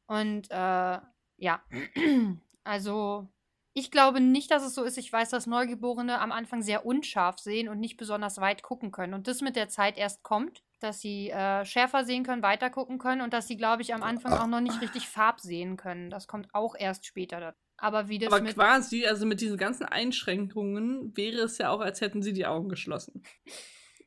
[0.07, 0.99] Und äh,
[1.37, 1.63] ja,
[2.63, 3.27] also
[3.75, 4.97] ich glaube nicht, dass es so ist.
[4.97, 9.13] Ich weiß, dass Neugeborene am Anfang sehr unscharf sehen und nicht besonders weit gucken können.
[9.15, 12.99] Und das mit der Zeit erst kommt, dass sie äh, schärfer sehen können, weiter gucken
[12.99, 16.09] können und dass sie, glaube ich, am Anfang auch noch nicht richtig Farb sehen können.
[16.11, 17.39] Das kommt auch erst später.
[17.39, 17.57] dazu.
[17.83, 21.81] Aber wie das Aber mit quasi, also mit diesen ganzen Einschränkungen wäre es ja auch,
[21.81, 23.23] als hätten sie die Augen geschlossen.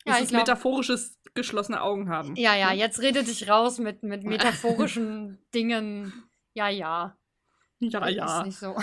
[0.08, 2.36] Ja, das ich ist glaub- metaphorisches geschlossene Augen haben.
[2.36, 6.12] Ja, ja, jetzt rede dich raus mit, mit metaphorischen Dingen.
[6.54, 7.18] Ja, ja.
[7.80, 8.38] Ja, ja.
[8.42, 8.76] Ist nicht so.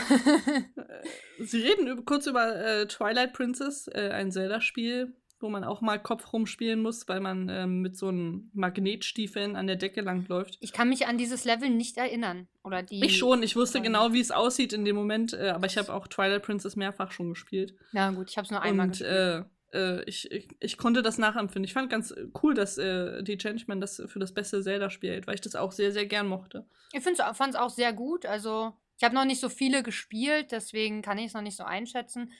[1.39, 5.99] Sie reden über, kurz über äh, Twilight Princess, äh, ein Zelda-Spiel, wo man auch mal
[5.99, 10.57] Kopf rumspielen muss, weil man ähm, mit so einem Magnetstiefeln an der Decke langläuft.
[10.61, 12.47] ich kann mich an dieses Level nicht erinnern.
[12.63, 13.03] Oder die.
[13.03, 15.93] Ich schon, ich wusste genau, wie es aussieht in dem Moment, äh, aber ich habe
[15.93, 17.75] auch Twilight Princess mehrfach schon gespielt.
[17.91, 19.11] Na gut, ich habe es nur einmal Und gespielt.
[19.11, 21.65] äh, äh, ich, ich, ich konnte das nachempfinden.
[21.65, 25.35] Ich fand ganz cool, dass äh, die Changeman das für das beste Zelda spielt, weil
[25.35, 26.65] ich das auch sehr, sehr gern mochte.
[26.93, 28.25] Ich fand es auch sehr gut.
[28.25, 31.63] Also, ich habe noch nicht so viele gespielt, deswegen kann ich es noch nicht so
[31.63, 32.31] einschätzen.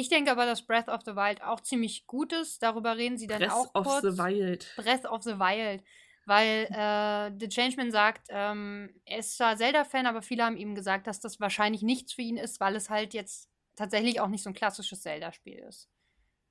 [0.00, 2.62] Ich denke aber, dass Breath of the Wild auch ziemlich gut ist.
[2.62, 4.02] Darüber reden sie dann Breath auch of kurz.
[4.02, 4.72] the Wild.
[4.76, 5.82] Breath of the Wild.
[6.24, 11.08] Weil äh, The Changeman sagt, ähm, er ist zwar Zelda-Fan, aber viele haben ihm gesagt,
[11.08, 14.50] dass das wahrscheinlich nichts für ihn ist, weil es halt jetzt tatsächlich auch nicht so
[14.50, 15.88] ein klassisches Zelda-Spiel ist.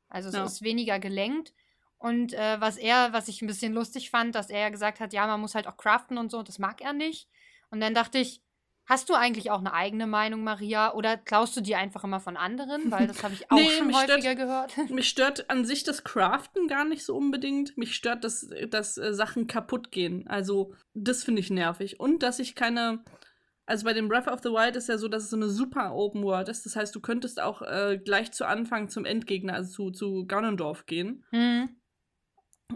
[0.10, 0.44] Also es Ja.
[0.44, 1.54] ist weniger gelenkt.
[2.00, 5.26] Und äh, was er, was ich ein bisschen lustig fand, dass er gesagt hat, ja,
[5.26, 7.30] man muss halt auch craften und so, das mag er nicht.
[7.70, 8.42] Und dann dachte ich,
[8.88, 10.94] hast du eigentlich auch eine eigene Meinung, Maria?
[10.94, 12.90] Oder klaust du die einfach immer von anderen?
[12.90, 14.78] Weil das habe ich auch Nee, schon mich stört- häufiger gehört.
[14.90, 17.78] Mich stört an sich das Craften gar nicht so unbedingt.
[17.78, 20.26] Mich stört, dass, dass äh, Sachen kaputt gehen.
[20.28, 22.00] Also, das finde ich nervig.
[22.00, 23.04] Und dass ich keine.
[23.70, 25.94] Also bei dem Breath of the Wild ist ja so, dass es so eine super
[25.94, 26.66] Open World ist.
[26.66, 30.86] Das heißt, du könntest auch äh, gleich zu Anfang zum Endgegner, also zu, zu Ganondorf
[30.86, 31.26] gehen.
[31.32, 31.76] Hm.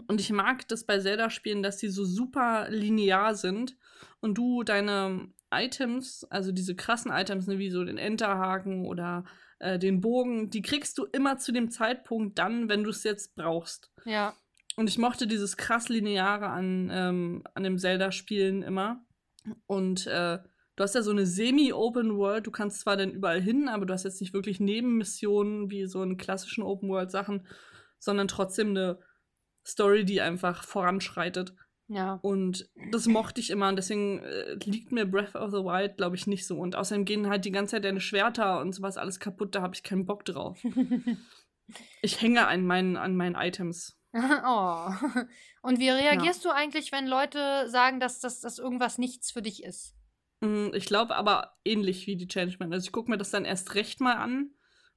[0.06, 3.78] Und ich mag das bei Zelda-Spielen, dass die so super linear sind
[4.20, 9.24] und du deine Items, also diese krassen Items, ne, wie so den Enterhaken oder
[9.58, 13.34] äh, den Bogen, die kriegst du immer zu dem Zeitpunkt dann, wenn du es jetzt
[13.34, 13.90] brauchst.
[14.04, 14.34] Ja.
[14.76, 19.04] Und ich mochte dieses krass Lineare an, ähm, an dem Zelda-Spielen immer.
[19.66, 20.38] Und äh,
[20.76, 22.46] du hast ja so eine semi-Open World.
[22.46, 26.02] Du kannst zwar dann überall hin, aber du hast jetzt nicht wirklich Nebenmissionen wie so
[26.02, 27.46] in klassischen Open World-Sachen,
[27.98, 28.98] sondern trotzdem eine
[29.64, 31.54] Story, die einfach voranschreitet.
[31.88, 32.18] Ja.
[32.22, 36.16] Und das mochte ich immer und deswegen äh, liegt mir Breath of the Wild, glaube
[36.16, 36.58] ich, nicht so.
[36.58, 39.74] Und außerdem gehen halt die ganze Zeit deine Schwerter und sowas alles kaputt, da habe
[39.74, 40.58] ich keinen Bock drauf.
[42.02, 43.96] Ich hänge an meinen, an meinen Items.
[44.12, 44.90] oh.
[45.62, 49.62] Und wie reagierst du eigentlich, wenn Leute sagen, dass das dass irgendwas nichts für dich
[49.62, 49.94] ist?
[50.40, 52.72] Mm, Ich glaube aber ähnlich wie die Changeman.
[52.72, 54.50] Also ich gucke mir das dann erst recht mal an,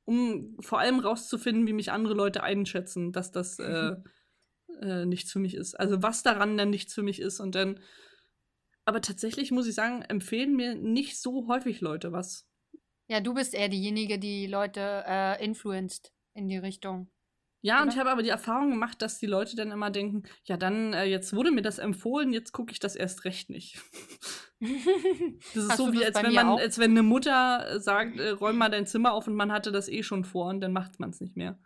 [0.04, 3.96] um vor allem rauszufinden, wie mich andere Leute einschätzen, dass das äh,
[4.82, 5.80] äh, nichts für mich ist.
[5.80, 7.80] Also was daran dann nichts für mich ist und dann.
[8.86, 12.48] Aber tatsächlich muss ich sagen, empfehlen mir nicht so häufig Leute was.
[13.08, 17.10] Ja, du bist eher diejenige, die Leute äh, influenced in die Richtung.
[17.66, 17.94] Ja, und Oder?
[17.94, 21.06] ich habe aber die Erfahrung gemacht, dass die Leute dann immer denken, ja, dann, äh,
[21.06, 23.82] jetzt wurde mir das empfohlen, jetzt gucke ich das erst recht nicht.
[24.62, 28.58] Das ist Hast so wie, als wenn man, als wenn eine Mutter sagt, äh, räum
[28.58, 31.10] mal dein Zimmer auf und man hatte das eh schon vor und dann macht man
[31.10, 31.60] es nicht mehr.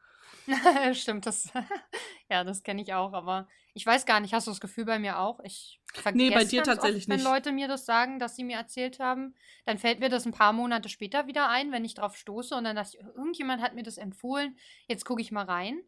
[0.94, 1.52] Stimmt, das.
[2.30, 5.00] ja, das kenne ich auch, aber ich weiß gar nicht, hast du das Gefühl bei
[5.00, 5.40] mir auch?
[5.44, 7.26] Ich vergesse Nee, bei dir tatsächlich oft, wenn nicht.
[7.26, 10.54] Leute mir das sagen, dass sie mir erzählt haben, dann fällt mir das ein paar
[10.54, 13.84] Monate später wieder ein, wenn ich drauf stoße und dann dachte ich, irgendjemand hat mir
[13.84, 15.82] das empfohlen, jetzt gucke ich mal rein.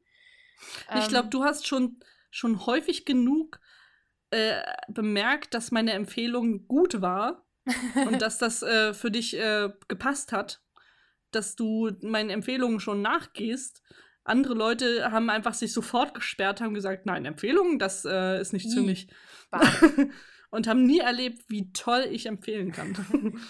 [0.94, 2.00] Ich glaube, Ähm, du hast schon,
[2.30, 3.60] schon häufig genug
[4.30, 7.46] äh, bemerkt, dass meine Empfehlung gut war
[8.06, 10.62] und dass das äh, für dich äh, gepasst hat,
[11.32, 13.82] dass du meinen Empfehlungen schon nachgehst.
[14.24, 18.74] Andere Leute haben einfach sich sofort gesperrt, haben gesagt, nein, Empfehlungen, das äh, ist nichts
[18.74, 18.88] für Nie.
[18.88, 19.08] mich.
[20.52, 22.94] Und haben nie erlebt, wie toll ich empfehlen kann.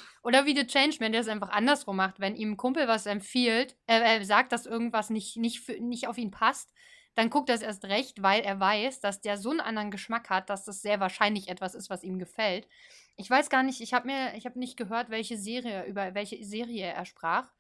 [0.24, 2.20] Oder wie der Changeman, der es einfach andersrum macht.
[2.20, 6.08] Wenn ihm ein Kumpel was empfiehlt, äh, äh, sagt, dass irgendwas nicht, nicht, für, nicht
[6.08, 6.72] auf ihn passt,
[7.16, 10.30] dann guckt er es erst recht, weil er weiß, dass der so einen anderen Geschmack
[10.30, 12.68] hat, dass das sehr wahrscheinlich etwas ist, was ihm gefällt.
[13.18, 16.44] Ich weiß gar nicht, ich habe mir, ich habe nicht gehört, welche Serie, über welche
[16.46, 17.52] Serie er sprach.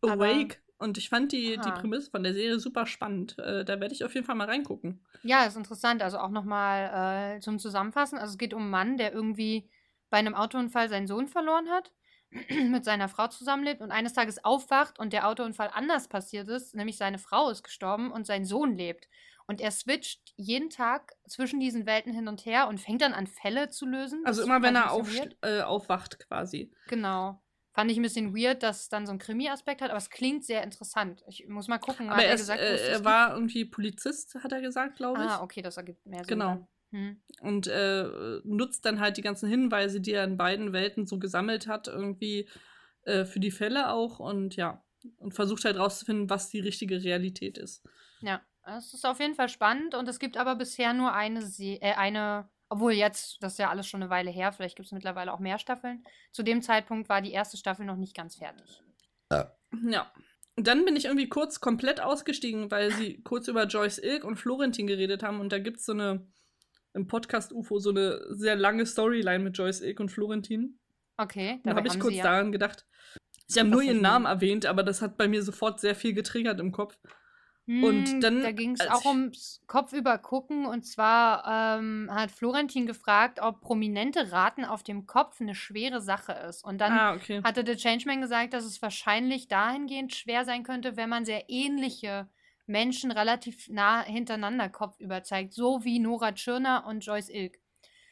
[0.00, 0.56] Awake.
[0.82, 3.38] Und ich fand die, die Prämisse von der Serie super spannend.
[3.38, 5.00] Äh, da werde ich auf jeden Fall mal reingucken.
[5.22, 6.02] Ja, ist interessant.
[6.02, 8.18] Also auch nochmal äh, zum Zusammenfassen.
[8.18, 9.68] Also es geht um einen Mann, der irgendwie
[10.10, 11.92] bei einem Autounfall seinen Sohn verloren hat,
[12.70, 16.96] mit seiner Frau zusammenlebt und eines Tages aufwacht und der Autounfall anders passiert ist, nämlich
[16.96, 19.08] seine Frau ist gestorben und sein Sohn lebt.
[19.46, 23.26] Und er switcht jeden Tag zwischen diesen Welten hin und her und fängt dann an,
[23.26, 24.22] Fälle zu lösen.
[24.24, 25.10] Also immer, wenn er auf,
[25.42, 26.70] äh, aufwacht, quasi.
[26.88, 27.41] Genau.
[27.74, 30.44] Fand ich ein bisschen weird, dass es dann so einen Krimi-Aspekt hat, aber es klingt
[30.44, 31.22] sehr interessant.
[31.26, 32.10] Ich muss mal gucken.
[32.10, 35.30] Aber er, ist, gesagt, äh, er war irgendwie Polizist, hat er gesagt, glaube ich.
[35.30, 36.38] Ah, okay, das ergibt mehr Sinn.
[36.38, 36.68] Genau.
[36.90, 37.22] Hm.
[37.40, 38.04] Und äh,
[38.44, 42.46] nutzt dann halt die ganzen Hinweise, die er in beiden Welten so gesammelt hat, irgendwie
[43.04, 44.84] äh, für die Fälle auch und ja.
[45.16, 47.82] Und versucht halt rauszufinden, was die richtige Realität ist.
[48.20, 51.80] Ja, es ist auf jeden Fall spannend und es gibt aber bisher nur eine, Se
[51.80, 54.92] äh, eine obwohl jetzt, das ist ja alles schon eine Weile her, vielleicht gibt es
[54.92, 56.02] mittlerweile auch mehr Staffeln.
[56.30, 58.82] Zu dem Zeitpunkt war die erste Staffel noch nicht ganz fertig.
[59.30, 59.54] Ja.
[59.90, 60.10] Ja.
[60.56, 64.36] Und dann bin ich irgendwie kurz komplett ausgestiegen, weil sie kurz über Joyce Ilk und
[64.36, 65.38] Florentin geredet haben.
[65.38, 66.26] Und da gibt es so eine,
[66.94, 70.78] im Podcast UFO, so eine sehr lange Storyline mit Joyce Ilk und Florentin.
[71.18, 71.60] Okay.
[71.64, 72.86] Da habe ich kurz ja daran gedacht.
[73.48, 76.58] Sie haben nur ihren Namen erwähnt, aber das hat bei mir sofort sehr viel getriggert
[76.58, 76.98] im Kopf.
[77.80, 78.42] Und hm, dann.
[78.42, 80.66] Da ging es auch ums Kopfüber gucken.
[80.66, 86.32] Und zwar ähm, hat Florentin gefragt, ob prominente Raten auf dem Kopf eine schwere Sache
[86.32, 86.64] ist.
[86.64, 87.40] Und dann ah, okay.
[87.42, 92.28] hatte der Changeman gesagt, dass es wahrscheinlich dahingehend schwer sein könnte, wenn man sehr ähnliche
[92.66, 95.52] Menschen relativ nah hintereinander kopfüber zeigt.
[95.52, 97.58] So wie Nora Tschirner und Joyce Ilk.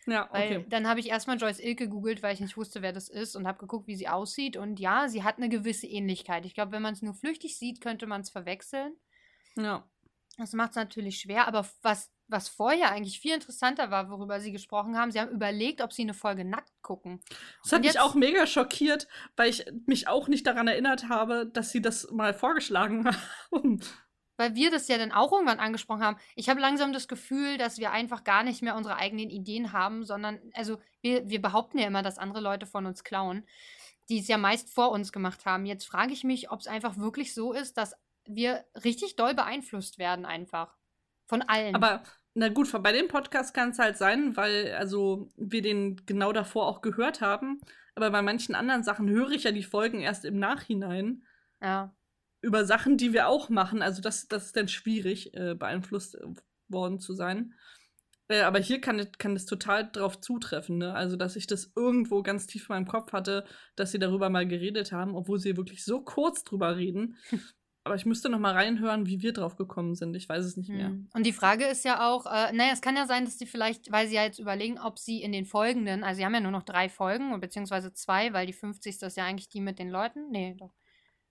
[0.06, 0.32] Ja, okay.
[0.32, 3.36] Weil dann habe ich erstmal Joyce Ilk gegoogelt, weil ich nicht wusste, wer das ist
[3.36, 4.56] und habe geguckt, wie sie aussieht.
[4.56, 6.46] Und ja, sie hat eine gewisse Ähnlichkeit.
[6.46, 8.94] Ich glaube, wenn man es nur flüchtig sieht, könnte man es verwechseln.
[9.56, 9.84] Ja.
[10.40, 14.52] Das macht es natürlich schwer, aber was, was vorher eigentlich viel interessanter war, worüber Sie
[14.52, 17.20] gesprochen haben, Sie haben überlegt, ob Sie eine Folge nackt gucken.
[17.62, 21.70] Das hat mich auch mega schockiert, weil ich mich auch nicht daran erinnert habe, dass
[21.70, 23.04] Sie das mal vorgeschlagen
[23.52, 23.80] haben.
[24.38, 26.16] Weil wir das ja dann auch irgendwann angesprochen haben.
[26.34, 30.04] Ich habe langsam das Gefühl, dass wir einfach gar nicht mehr unsere eigenen Ideen haben,
[30.06, 33.46] sondern, also wir, wir behaupten ja immer, dass andere Leute von uns klauen,
[34.08, 35.66] die es ja meist vor uns gemacht haben.
[35.66, 37.94] Jetzt frage ich mich, ob es einfach wirklich so ist, dass
[38.26, 40.76] wir richtig doll beeinflusst werden einfach.
[41.26, 41.74] Von allen.
[41.74, 42.02] Aber
[42.34, 46.66] na gut, bei dem Podcast kann es halt sein, weil also wir den genau davor
[46.66, 47.60] auch gehört haben.
[47.94, 51.24] Aber bei manchen anderen Sachen höre ich ja die Folgen erst im Nachhinein.
[51.60, 51.94] Ja.
[52.40, 53.82] Über Sachen, die wir auch machen.
[53.82, 56.26] Also das, das ist dann schwierig, äh, beeinflusst äh,
[56.68, 57.54] worden zu sein.
[58.30, 60.94] Äh, aber hier kann, kann das total drauf zutreffen, ne?
[60.94, 64.46] Also, dass ich das irgendwo ganz tief in meinem Kopf hatte, dass sie darüber mal
[64.46, 67.16] geredet haben, obwohl sie wirklich so kurz drüber reden.
[67.82, 70.14] Aber ich müsste noch mal reinhören, wie wir drauf gekommen sind.
[70.14, 70.88] Ich weiß es nicht mehr.
[70.88, 71.08] Hm.
[71.14, 73.90] Und die Frage ist ja auch, äh, naja, es kann ja sein, dass die vielleicht,
[73.90, 76.52] weil sie ja jetzt überlegen, ob sie in den folgenden, also sie haben ja nur
[76.52, 79.00] noch drei Folgen, beziehungsweise zwei, weil die 50.
[79.00, 80.30] ist ja eigentlich die mit den Leuten.
[80.30, 80.74] Nee, doch.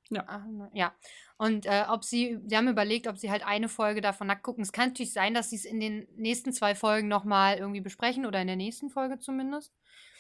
[0.10, 0.24] Ja.
[0.28, 0.42] Ach,
[0.74, 0.94] ja.
[1.38, 4.64] Und äh, ob sie, sie haben überlegt, ob sie halt eine Folge davon nackt gucken.
[4.64, 7.82] Es kann natürlich sein, dass sie es in den nächsten zwei Folgen noch mal irgendwie
[7.82, 9.72] besprechen oder in der nächsten Folge zumindest.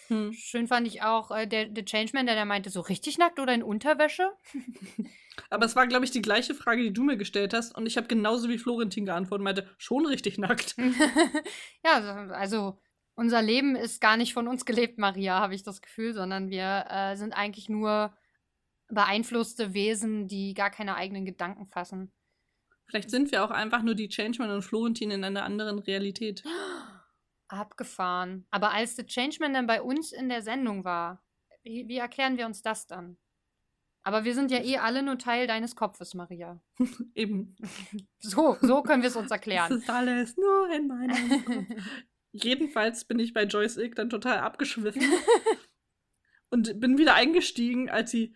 [0.09, 0.33] Hm.
[0.33, 3.53] Schön fand ich auch äh, der, der Changeman, der, der meinte, so richtig nackt oder
[3.53, 4.31] in Unterwäsche?
[5.49, 7.75] Aber es war, glaube ich, die gleiche Frage, die du mir gestellt hast.
[7.75, 10.75] Und ich habe genauso wie Florentin geantwortet und meinte, schon richtig nackt.
[11.85, 12.79] ja, also, also,
[13.13, 16.85] unser Leben ist gar nicht von uns gelebt, Maria, habe ich das Gefühl, sondern wir
[16.89, 18.13] äh, sind eigentlich nur
[18.89, 22.11] beeinflusste Wesen, die gar keine eigenen Gedanken fassen.
[22.87, 26.43] Vielleicht sind wir auch einfach nur die Changeman und Florentin in einer anderen Realität.
[27.49, 28.45] Abgefahren.
[28.51, 31.23] Aber als der Changeman dann bei uns in der Sendung war,
[31.63, 33.17] wie, wie erklären wir uns das dann?
[34.03, 36.61] Aber wir sind ja eh alle nur Teil deines Kopfes, Maria.
[37.15, 37.55] Eben.
[38.19, 39.69] So, so können wir es uns erklären.
[39.69, 41.83] Das ist alles nur in meinem Kopf.
[42.31, 45.01] Jedenfalls bin ich bei Joyce Ilk dann total abgeschwiffen
[46.49, 48.35] und bin wieder eingestiegen, als sie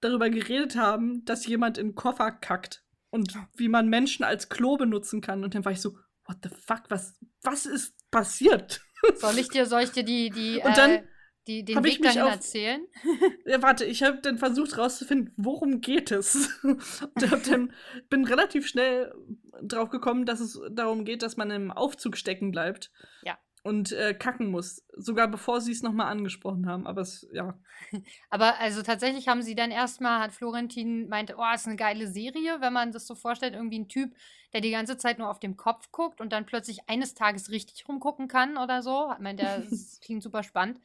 [0.00, 5.20] darüber geredet haben, dass jemand in Koffer kackt und wie man Menschen als Klo benutzen
[5.20, 5.44] kann.
[5.44, 5.96] Und dann war ich so,
[6.26, 8.80] what the fuck, was, was ist passiert?
[9.16, 11.02] Soll ich dir, soll ich dir die, die, und dann, äh,
[11.46, 12.86] die, den Weg dahin auf, erzählen?
[13.46, 16.48] Ja, warte, ich habe dann versucht rauszufinden, worum geht es.
[16.62, 17.72] Und dann,
[18.08, 19.14] bin relativ schnell
[19.62, 22.90] drauf gekommen, dass es darum geht, dass man im Aufzug stecken bleibt.
[23.22, 23.38] Ja.
[23.64, 24.84] Und äh, kacken muss.
[24.92, 26.86] Sogar bevor sie es nochmal angesprochen haben.
[26.86, 27.58] Aber es, ja.
[28.30, 32.60] Aber also tatsächlich haben sie dann erstmal, hat Florentin meinte, oh, ist eine geile Serie,
[32.60, 34.14] wenn man das so vorstellt, irgendwie ein Typ,
[34.52, 37.88] der die ganze Zeit nur auf dem Kopf guckt und dann plötzlich eines Tages richtig
[37.88, 39.10] rumgucken kann oder so.
[39.14, 40.78] Ich meine, das klingt super spannend.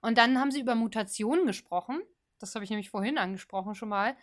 [0.00, 2.00] Und dann haben sie über Mutationen gesprochen.
[2.38, 4.14] Das habe ich nämlich vorhin angesprochen schon mal.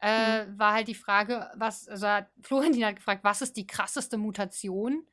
[0.00, 0.58] Äh, mhm.
[0.58, 5.06] War halt die Frage, was, also hat, Florentin hat gefragt, was ist die krasseste Mutation?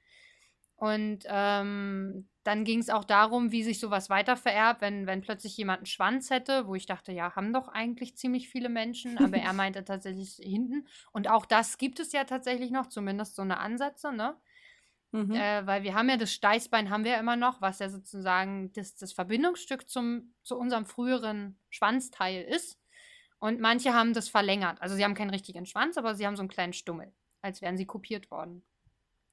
[0.78, 5.80] Und ähm, dann ging es auch darum, wie sich sowas weitervererbt, wenn, wenn plötzlich jemand
[5.80, 9.54] einen Schwanz hätte, wo ich dachte, ja, haben doch eigentlich ziemlich viele Menschen, aber er
[9.54, 10.88] meinte tatsächlich hinten.
[11.12, 14.38] Und auch das gibt es ja tatsächlich noch, zumindest so eine Ansätze, ne?
[15.12, 15.32] Mhm.
[15.32, 18.72] Äh, weil wir haben ja das Steißbein haben wir ja immer noch, was ja sozusagen
[18.74, 22.80] das, das Verbindungsstück zum, zu unserem früheren Schwanzteil ist.
[23.40, 24.82] Und manche haben das verlängert.
[24.82, 27.78] Also sie haben keinen richtigen Schwanz, aber sie haben so einen kleinen Stummel, als wären
[27.78, 28.64] sie kopiert worden.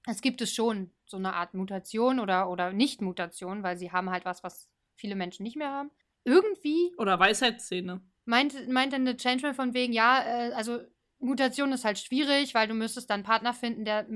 [0.07, 4.25] Es gibt es schon, so eine Art Mutation oder, oder Nicht-Mutation, weil sie haben halt
[4.25, 5.91] was, was viele Menschen nicht mehr haben.
[6.25, 6.95] Irgendwie.
[6.99, 8.01] Oder Weisheitszähne.
[8.25, 10.81] Meint, meint dann der Changeman von wegen, ja, äh, also
[11.19, 14.07] Mutation ist halt schwierig, weil du müsstest dann einen Partner finden, der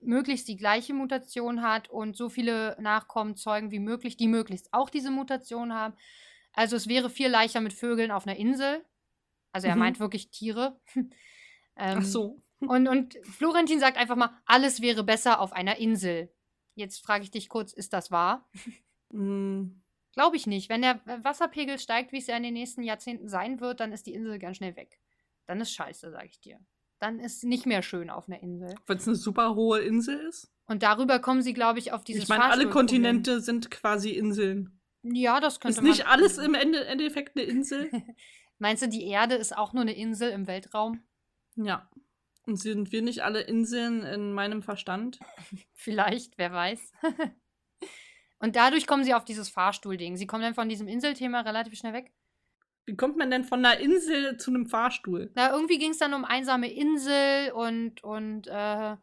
[0.00, 4.90] möglichst die gleiche Mutation hat und so viele Nachkommen zeugen wie möglich, die möglichst auch
[4.90, 5.94] diese Mutation haben.
[6.52, 8.84] Also es wäre viel leichter mit Vögeln auf einer Insel.
[9.52, 9.80] Also er mhm.
[9.80, 10.80] meint wirklich Tiere.
[10.96, 11.10] ähm,
[11.76, 12.42] Ach so.
[12.60, 16.30] Und, und Florentin sagt einfach mal, alles wäre besser auf einer Insel.
[16.74, 18.48] Jetzt frage ich dich kurz, ist das wahr?
[19.10, 19.82] Mm.
[20.14, 20.70] Glaube ich nicht.
[20.70, 24.06] Wenn der Wasserpegel steigt, wie es ja in den nächsten Jahrzehnten sein wird, dann ist
[24.06, 24.98] die Insel ganz schnell weg.
[25.46, 26.58] Dann ist scheiße, sage ich dir.
[26.98, 28.74] Dann ist nicht mehr schön auf einer Insel.
[28.86, 30.50] Wenn es eine super hohe Insel ist?
[30.66, 34.80] Und darüber kommen sie, glaube ich, auf dieses Ich meine, alle Kontinente sind quasi Inseln.
[35.02, 35.92] Ja, das könnte ist man.
[35.92, 37.90] Ist nicht alles im Ende, Endeffekt eine Insel?
[38.58, 41.02] Meinst du, die Erde ist auch nur eine Insel im Weltraum?
[41.56, 41.88] Ja.
[42.46, 45.18] Und sind wir nicht alle Inseln in meinem Verstand?
[45.74, 46.92] Vielleicht, wer weiß.
[48.38, 50.16] Und dadurch kommen sie auf dieses Fahrstuhl-Ding.
[50.16, 52.12] Sie kommen dann von diesem Inselthema relativ schnell weg.
[52.84, 55.32] Wie kommt man denn von einer Insel zu einem Fahrstuhl?
[55.34, 58.96] Na, irgendwie ging es dann um einsame Insel und, und, äh,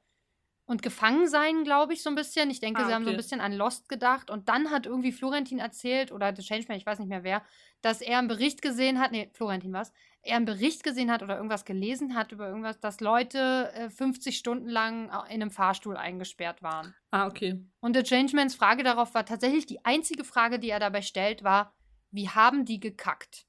[0.65, 2.49] und Gefangensein, glaube ich, so ein bisschen.
[2.49, 4.29] Ich denke, ah, sie haben so ein bisschen an Lost gedacht.
[4.29, 7.43] Und dann hat irgendwie Florentin erzählt, oder The Changeman, ich weiß nicht mehr wer,
[7.81, 9.91] dass er einen Bericht gesehen hat, nee, Florentin was,
[10.23, 14.37] er einen Bericht gesehen hat oder irgendwas gelesen hat über irgendwas, dass Leute äh, 50
[14.37, 16.95] Stunden lang in einem Fahrstuhl eingesperrt waren.
[17.11, 17.61] Ah, okay.
[17.81, 21.75] Und The Changemans Frage darauf war tatsächlich die einzige Frage, die er dabei stellt, war,
[22.11, 23.45] wie haben die gekackt?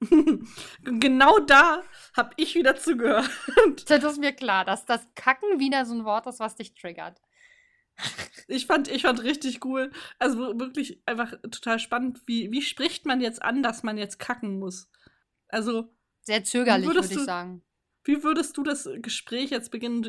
[0.82, 1.82] genau da
[2.16, 3.30] habe ich wieder zugehört.
[3.86, 7.20] Das ist mir klar, dass das Kacken wieder so ein Wort ist, was dich triggert.
[8.46, 9.92] Ich fand, ich fand richtig cool.
[10.18, 12.20] Also wirklich einfach total spannend.
[12.26, 14.90] Wie, wie spricht man jetzt an, dass man jetzt kacken muss?
[15.48, 15.94] Also.
[16.30, 17.62] Sehr zögerlich, würde ich sagen.
[18.04, 20.04] Wie würdest du das Gespräch jetzt beginnen?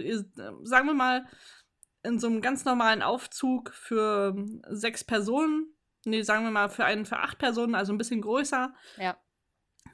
[0.63, 1.25] Sagen wir mal,
[2.03, 4.35] in so einem ganz normalen Aufzug für
[4.69, 5.75] sechs Personen.
[6.05, 8.73] Nee, sagen wir mal, für einen für acht Personen, also ein bisschen größer.
[8.97, 9.17] Ja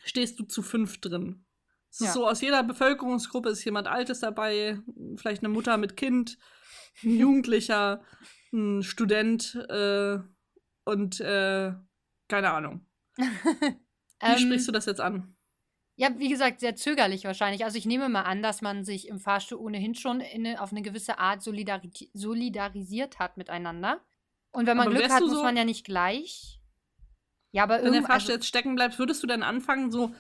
[0.04, 1.46] stehst du zu fünf drin.
[1.90, 2.08] Es ja.
[2.08, 4.80] ist so, aus jeder Bevölkerungsgruppe ist jemand Altes dabei,
[5.16, 6.38] vielleicht eine Mutter mit Kind,
[7.04, 8.04] ein Jugendlicher,
[8.54, 10.20] ein Student äh,
[10.86, 11.74] und äh,
[12.28, 12.86] keine Ahnung.
[13.16, 13.24] Wie
[14.22, 15.37] ähm, sprichst du das jetzt an?
[15.97, 17.65] Ja, wie gesagt, sehr zögerlich wahrscheinlich.
[17.65, 20.81] Also ich nehme mal an, dass man sich im Fahrstuhl ohnehin schon eine, auf eine
[20.81, 23.99] gewisse Art solidari solidarisiert hat miteinander.
[24.51, 26.57] Und wenn man aber Glück hat, so muss man ja nicht gleich
[27.51, 30.13] ja, aber Wenn der Fahrstuhl also, jetzt stecken bleibt, würdest du dann anfangen, so.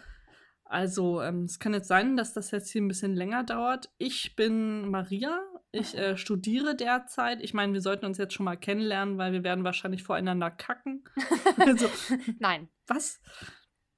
[0.63, 3.89] Also, ähm, es kann jetzt sein, dass das jetzt hier ein bisschen länger dauert.
[3.97, 5.39] Ich bin Maria.
[5.71, 7.41] Ich äh, studiere derzeit.
[7.41, 11.03] Ich meine, wir sollten uns jetzt schon mal kennenlernen, weil wir werden wahrscheinlich voreinander kacken.
[11.57, 11.87] also,
[12.39, 12.69] Nein.
[12.87, 13.21] Was?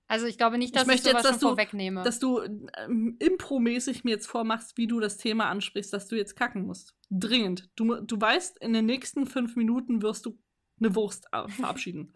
[0.09, 2.01] Also ich glaube nicht, dass ich, möchte ich jetzt, dass du, vorwegnehme.
[2.01, 6.35] Dass du ähm, impromäßig mir jetzt vormachst, wie du das Thema ansprichst, dass du jetzt
[6.35, 6.95] kacken musst.
[7.11, 7.69] Dringend.
[7.75, 10.39] Du, du weißt, in den nächsten fünf Minuten wirst du
[10.79, 12.11] eine Wurst äh, verabschieden.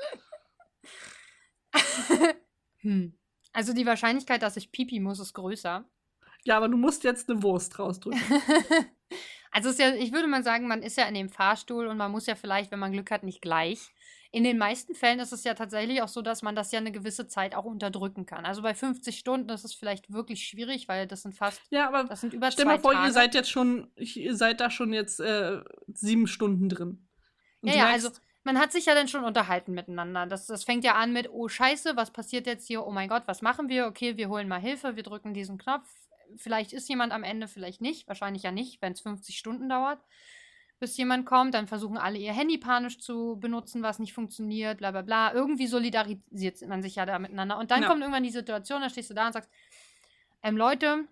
[2.79, 3.13] hm.
[3.53, 5.85] Also die Wahrscheinlichkeit, dass ich pipi muss, ist größer.
[6.45, 8.19] Ja, aber du musst jetzt eine Wurst rausdrücken.
[9.51, 12.25] also ja, ich würde mal sagen, man ist ja in dem Fahrstuhl und man muss
[12.25, 13.93] ja vielleicht, wenn man Glück hat, nicht gleich.
[14.33, 16.91] In den meisten Fällen ist es ja tatsächlich auch so, dass man das ja eine
[16.91, 18.47] gewisse Zeit auch unterdrücken kann.
[18.47, 21.61] Also bei 50 Stunden ist es vielleicht wirklich schwierig, weil das sind fast.
[21.69, 23.07] Ja, aber das sind über stell mal vor, Tage.
[23.07, 27.07] ihr seid jetzt schon, ihr seid da schon jetzt äh, sieben Stunden drin.
[27.61, 28.09] Und ja, ja, also
[28.43, 30.25] man hat sich ja dann schon unterhalten miteinander.
[30.25, 32.87] Das, das fängt ja an mit, oh Scheiße, was passiert jetzt hier?
[32.87, 33.85] Oh mein Gott, was machen wir?
[33.85, 35.87] Okay, wir holen mal Hilfe, wir drücken diesen Knopf.
[36.37, 38.07] Vielleicht ist jemand am Ende, vielleicht nicht.
[38.07, 39.99] Wahrscheinlich ja nicht, wenn es 50 Stunden dauert,
[40.83, 41.53] bis jemand kommt.
[41.53, 45.33] Dann versuchen alle ihr Handy panisch zu benutzen, was nicht funktioniert, bla bla bla.
[45.33, 47.57] Irgendwie solidarisiert man sich ja da miteinander.
[47.57, 47.87] Und dann ja.
[47.87, 49.49] kommt irgendwann die Situation, da stehst du da und sagst,
[50.41, 51.07] ähm, Leute,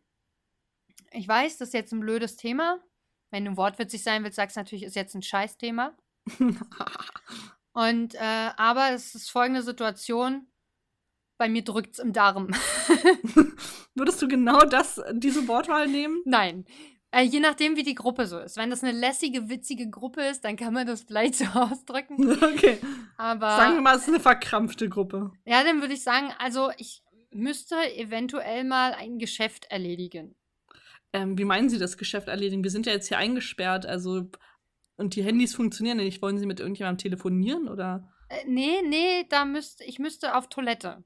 [1.12, 2.80] ich weiß, das ist jetzt ein blödes Thema.
[3.30, 5.96] Wenn du wortwitzig sein willst, sagst du natürlich, ist jetzt ein Scheißthema.
[7.72, 10.48] Und, äh, aber es ist folgende Situation.
[11.38, 12.48] Bei mir drückt es im Darm.
[13.96, 16.22] Würdest du genau das, diese Wortwahl nehmen?
[16.26, 16.66] Nein.
[17.12, 18.56] Äh, je nachdem, wie die Gruppe so ist.
[18.56, 22.32] Wenn das eine lässige, witzige Gruppe ist, dann kann man das vielleicht so ausdrücken.
[22.32, 22.78] Okay.
[23.18, 23.58] Aber.
[23.58, 25.32] Sagen wir mal, es ist eine verkrampfte Gruppe.
[25.46, 30.36] Ja, dann würde ich sagen, also ich müsste eventuell mal ein Geschäft erledigen.
[31.14, 32.64] Ähm, wie meinen Sie das Geschäft erledigen?
[32.64, 34.30] Wir sind ja jetzt hier eingesperrt, also
[34.96, 36.22] Und die Handys funktionieren nicht.
[36.22, 38.10] Wollen Sie mit irgendjemandem telefonieren oder?
[38.30, 41.04] Äh, nee, nee, da müsste ich müsste auf Toilette.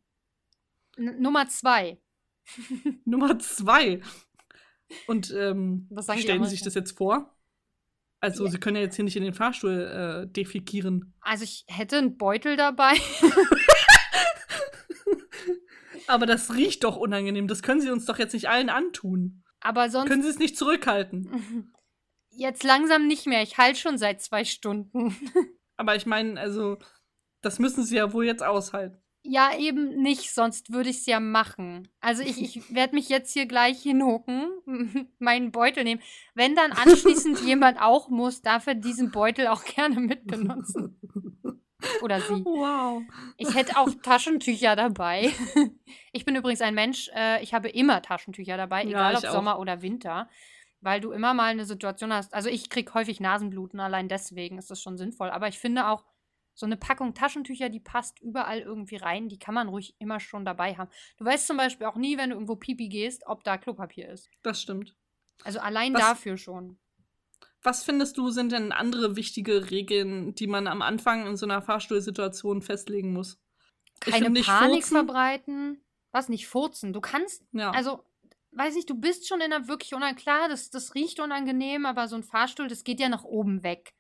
[0.97, 1.99] N Nummer zwei.
[3.05, 4.01] Nummer zwei.
[5.07, 7.35] Und ähm, stellen Sie sich das jetzt vor?
[8.19, 8.51] Also, Ja.
[8.51, 11.13] Sie können ja jetzt hier nicht in den Fahrstuhl äh, defikieren.
[11.21, 12.93] Also ich hätte einen Beutel dabei.
[16.07, 17.47] Aber das riecht doch unangenehm.
[17.47, 19.43] Das können Sie uns doch jetzt nicht allen antun.
[19.59, 21.73] Aber sonst Können Sie es nicht zurückhalten?
[22.29, 23.41] jetzt langsam nicht mehr.
[23.41, 25.15] Ich halte schon seit zwei Stunden.
[25.77, 26.77] Aber ich meine, also,
[27.41, 28.97] das müssen Sie ja wohl jetzt aushalten.
[29.27, 31.87] Ja, eben nicht, sonst würde ich es ja machen.
[31.99, 34.51] Also ich, ich werde mich jetzt hier gleich hinhocken,
[35.19, 36.01] meinen Beutel nehmen.
[36.35, 40.99] Wenn dann anschließend jemand auch muss, darf er diesen Beutel auch gerne mitbenutzen.
[42.01, 42.45] Oder sie.
[42.45, 43.03] Wow.
[43.37, 45.31] Ich hätte auch Taschentücher dabei.
[46.11, 49.29] Ich bin übrigens ein Mensch, äh, ich habe immer Taschentücher dabei, Ja, egal ob ich
[49.29, 49.33] auch.
[49.33, 50.29] Sommer oder Winter.
[50.81, 52.33] Weil du immer mal eine Situation hast.
[52.33, 55.29] Also ich kriege häufig Nasenbluten, allein deswegen ist das schon sinnvoll.
[55.31, 56.03] Aber ich finde auch,
[56.55, 60.45] so eine Packung Taschentücher, die passt überall irgendwie rein, die kann man ruhig immer schon
[60.45, 60.89] dabei haben.
[61.17, 64.29] Du weißt zum Beispiel auch nie, wenn du irgendwo Pipi gehst, ob da Klopapier ist.
[64.41, 64.95] Das stimmt.
[65.43, 66.79] Also allein Was- dafür schon.
[67.61, 71.61] Was findest du, sind denn andere wichtige Regeln, die man am Anfang in so einer
[71.63, 73.39] Fahrstuhlsituation festlegen muss?
[73.99, 74.95] Keine Panik furzen.
[74.95, 75.81] verbreiten.
[76.11, 76.93] Was nicht furzen?
[76.93, 77.71] Du kannst Ja.
[77.71, 78.05] Also,
[78.51, 80.21] weiß nicht, du bist schon in einer wirklich unangenehm.
[80.21, 83.93] Klar, das, das riecht unangenehm, aber so ein Fahrstuhl, das geht ja nach oben weg.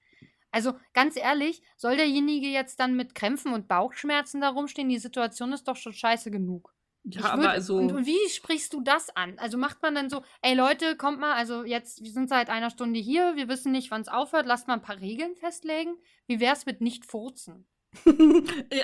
[0.55, 4.87] Also, ganz ehrlich, soll derjenige jetzt dann mit Krämpfen und Bauchschmerzen da rumstehen?
[4.87, 6.73] Die Situation ist doch schon scheiße genug.
[7.03, 7.75] ja, Ich aber würd- also.
[7.75, 9.37] Und, und wie sprichst du das an?
[9.37, 12.69] Also macht man dann so, ey Leute, kommt mal, also jetzt, wir sind seit einer
[12.69, 15.97] Stunde hier, wir wissen nicht, wann es aufhört, lasst mal ein paar Regeln festlegen.
[16.25, 17.67] Wie wär's mit nicht furzen?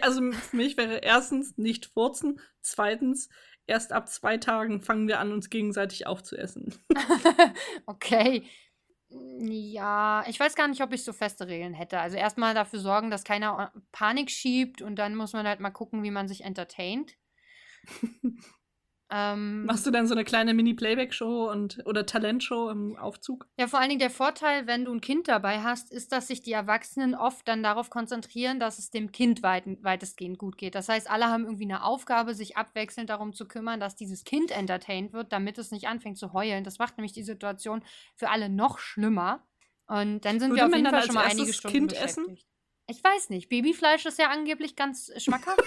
[0.01, 3.29] also für mich wäre erstens nicht furzen, zweitens
[3.65, 6.75] erst ab zwei Tagen fangen wir an, uns gegenseitig aufzuessen.
[7.85, 8.43] okay.
[9.13, 11.99] Ja, ich weiß gar nicht, ob ich so feste Regeln hätte.
[11.99, 15.71] Also erstmal dafür sorgen, dass keiner äh, Panik schiebt und dann muss man halt mal
[15.71, 17.17] gucken, wie man sich entertaint.
[19.11, 23.47] ähm, Machst du dann so eine kleine Mini-Playback-Show und oder Talentshow im Aufzug?
[23.59, 26.41] ja, vor allen Dingen der Vorteil, wenn du ein Kind dabei hast, ist, dass sich
[26.41, 30.75] die Erwachsenen oft dann darauf konzentrieren, dass es dem Kind weit, weitestgehend gut geht.
[30.75, 34.51] Das heißt, alle haben irgendwie eine Aufgabe, sich abwechselnd darum zu kümmern, dass dieses Kind
[34.51, 36.63] entertained wird, damit es nicht anfängt zu heulen.
[36.63, 37.83] Das macht nämlich die Situation
[38.15, 39.45] für alle noch schlimmer.
[39.87, 42.23] Und dann sind Würde wir auf jeden Fall schon mal einige Stunden Kind essen?
[42.23, 42.47] beschäftigt.
[42.87, 43.49] Ich weiß nicht.
[43.49, 45.61] Babyfleisch ist ja angeblich ganz schmackhaft.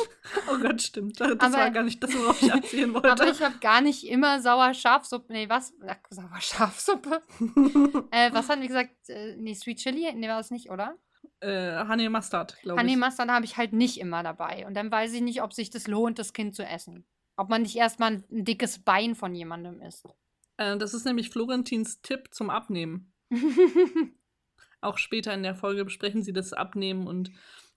[0.52, 1.20] Oh Gott, stimmt.
[1.20, 3.10] Das Aber- war gar nicht das, worauf ich abzielen wollte.
[3.10, 5.32] aber ich habe gar nicht immer sauer Schafsuppe.
[5.32, 5.72] Nee, was?
[5.86, 7.22] Ach, sauer Schafsuppe.
[8.10, 9.08] äh, was hatten wir gesagt?
[9.08, 10.12] Äh, nee, Sweet Chili?
[10.14, 10.96] Nee, war das nicht, oder?
[11.40, 12.82] äh, Honey Mustard, glaube ich.
[12.84, 14.66] Honey Mustard habe ich halt nicht immer dabei.
[14.66, 17.04] Und dann weiß ich nicht, ob sich das lohnt, das Kind zu essen.
[17.36, 20.06] Ob man nicht erstmal ein, ein dickes Bein von jemandem isst.
[20.56, 23.12] Äh, das ist nämlich Florentins Tipp zum Abnehmen.
[24.80, 27.30] Auch später in der Folge besprechen sie das Abnehmen und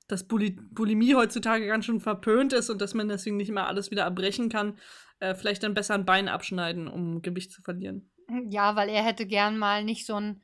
[0.09, 3.91] dass Buli Bulimie heutzutage ganz schön verpönt ist und dass man deswegen nicht immer alles
[3.91, 4.77] wieder erbrechen kann.
[5.19, 8.11] Äh, vielleicht dann besser ein Bein abschneiden, um Gewicht zu verlieren.
[8.49, 10.41] ja, weil er hätte gern mal nicht so ein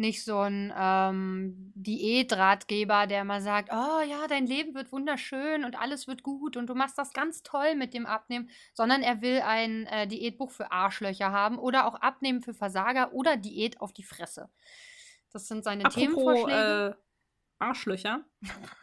[0.00, 5.78] nicht so ein ähm, Diätratgeber, der mal sagt, oh ja, dein Leben wird wunderschön und
[5.78, 9.42] alles wird gut und du machst das ganz toll mit dem Abnehmen, sondern er will
[9.42, 14.02] ein äh, Diätbuch für Arschlöcher haben oder auch Abnehmen für Versager oder Diät auf die
[14.02, 14.48] Fresse.
[15.32, 16.96] Das sind seine Apropos Themenvorschläge.
[16.98, 17.09] äh,
[17.60, 18.24] Arschlöcher.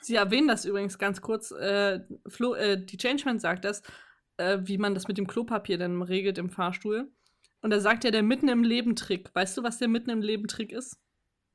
[0.02, 1.52] Sie erwähnen das übrigens ganz kurz.
[1.52, 3.82] Äh, Flo, äh, die Changeman sagt das,
[4.38, 7.12] äh, wie man das mit dem Klopapier dann regelt im Fahrstuhl.
[7.62, 9.34] Und da sagt ja der mitten im Leben Trick.
[9.34, 11.00] Weißt du, was der mitten im Leben Trick ist?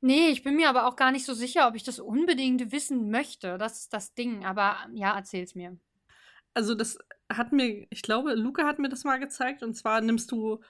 [0.00, 3.10] Nee, ich bin mir aber auch gar nicht so sicher, ob ich das unbedingt wissen
[3.10, 3.56] möchte.
[3.56, 4.44] Das ist das Ding.
[4.44, 5.78] Aber ja, erzähl's mir.
[6.54, 6.98] Also das
[7.32, 9.62] hat mir, ich glaube, Luca hat mir das mal gezeigt.
[9.62, 10.60] Und zwar nimmst du,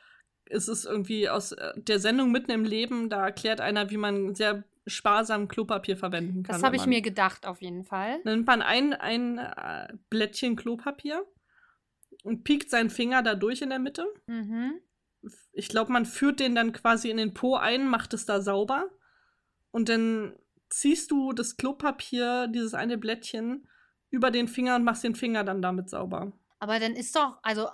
[0.44, 4.34] es ist irgendwie aus äh, der Sendung mitten im Leben, da erklärt einer, wie man
[4.34, 6.54] sehr sparsam Klopapier verwenden kann.
[6.54, 8.20] Das habe ich mir gedacht, auf jeden Fall.
[8.24, 11.24] Dann nimmt man ein, ein äh, Blättchen Klopapier
[12.24, 14.06] und piekt seinen Finger da durch in der Mitte.
[14.26, 14.80] Mhm.
[15.52, 18.90] Ich glaube, man führt den dann quasi in den Po ein, macht es da sauber.
[19.70, 20.36] Und dann
[20.68, 23.68] ziehst du das Klopapier, dieses eine Blättchen,
[24.10, 26.32] über den Finger und machst den Finger dann damit sauber.
[26.58, 27.68] Aber dann ist doch, also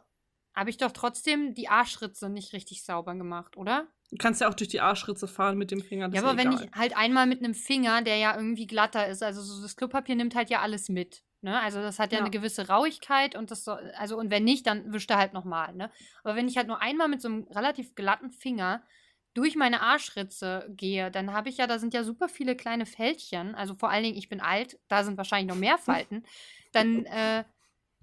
[0.55, 3.87] habe ich doch trotzdem die Arschritze nicht richtig sauber gemacht, oder?
[4.11, 6.09] Du kannst ja auch durch die Arschritze fahren mit dem Finger.
[6.13, 6.65] Ja, aber wenn egal.
[6.65, 10.17] ich halt einmal mit einem Finger, der ja irgendwie glatter ist, also so das Klopapier
[10.17, 11.23] nimmt halt ja alles mit.
[11.43, 11.61] Ne?
[11.61, 12.25] Also das hat ja, Ja.
[12.25, 15.75] eine gewisse Rauigkeit und das soll, also und wenn nicht, dann wischt er halt nochmal,
[15.75, 15.91] ne?
[16.25, 18.83] Aber wenn ich halt nur einmal mit so einem relativ glatten Finger
[19.35, 23.55] durch meine Arschritze gehe, dann habe ich ja, da sind ja super viele kleine Fältchen,
[23.55, 25.79] also vor allen Dingen, ich bin alt, da sind wahrscheinlich noch mehr
[26.13, 26.25] Falten,
[26.73, 27.45] dann, äh,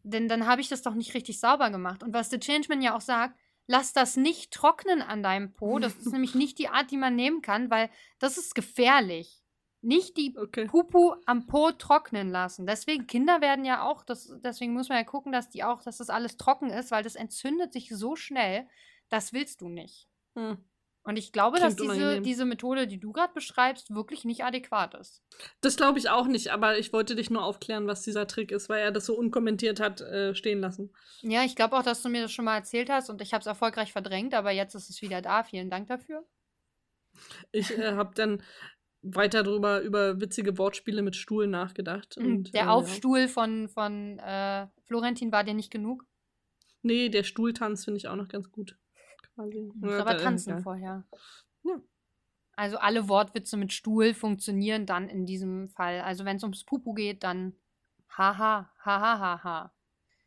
[0.03, 2.03] denn dann habe ich das doch nicht richtig sauber gemacht.
[2.03, 3.37] Und was The Changeman ja auch sagt,
[3.67, 5.79] lass das nicht trocknen an deinem Po.
[5.79, 7.89] Das ist nämlich nicht die Art, die man nehmen kann, weil
[8.19, 9.41] das ist gefährlich.
[9.81, 10.65] Nicht die Okay.
[10.65, 12.65] Pupu am Po trocknen lassen.
[12.65, 15.97] Deswegen, Kinder werden ja auch, das, deswegen muss man ja gucken, dass die auch, dass
[15.97, 18.67] das alles trocken ist, weil das entzündet sich so schnell,
[19.09, 20.09] das willst du nicht.
[20.35, 20.57] Hm.
[21.05, 22.23] Und ich glaube, dass Klingt diese, unangenehm.
[22.23, 25.21] diese Methode, die du gerade beschreibst, wirklich nicht adäquat ist.
[25.61, 28.69] Das glaube ich auch nicht, aber ich wollte dich nur aufklären, was dieser Trick ist,
[28.69, 30.91] weil er das so unkommentiert hat äh, stehen lassen.
[31.21, 33.41] Ja, ich glaube auch, dass du mir das schon mal erzählt hast und ich habe
[33.41, 35.43] es erfolgreich verdrängt, aber jetzt ist es wieder da.
[35.43, 36.25] Vielen Dank dafür.
[37.51, 38.41] Ich äh, habe dann
[39.03, 42.17] weiter drüber über witzige Wortspiele mit Stuhl nachgedacht.
[42.17, 42.43] Und, Mhm.
[42.51, 46.03] Der äh, Aufstuhl von, von äh, Florentin war dir nicht genug.
[46.81, 48.75] Nee, der Stuhltanz finde ich auch noch ganz gut.
[49.35, 49.69] Quasi.
[49.73, 50.61] Du musst Ja, aber tanzen ja.
[50.61, 51.03] vorher.
[51.63, 51.81] Ja.
[52.55, 56.01] Also alle Wortwitze mit Stuhl funktionieren dann in diesem Fall.
[56.01, 57.53] Also wenn es ums Pupu geht, dann
[58.09, 59.71] haha, haha, haha.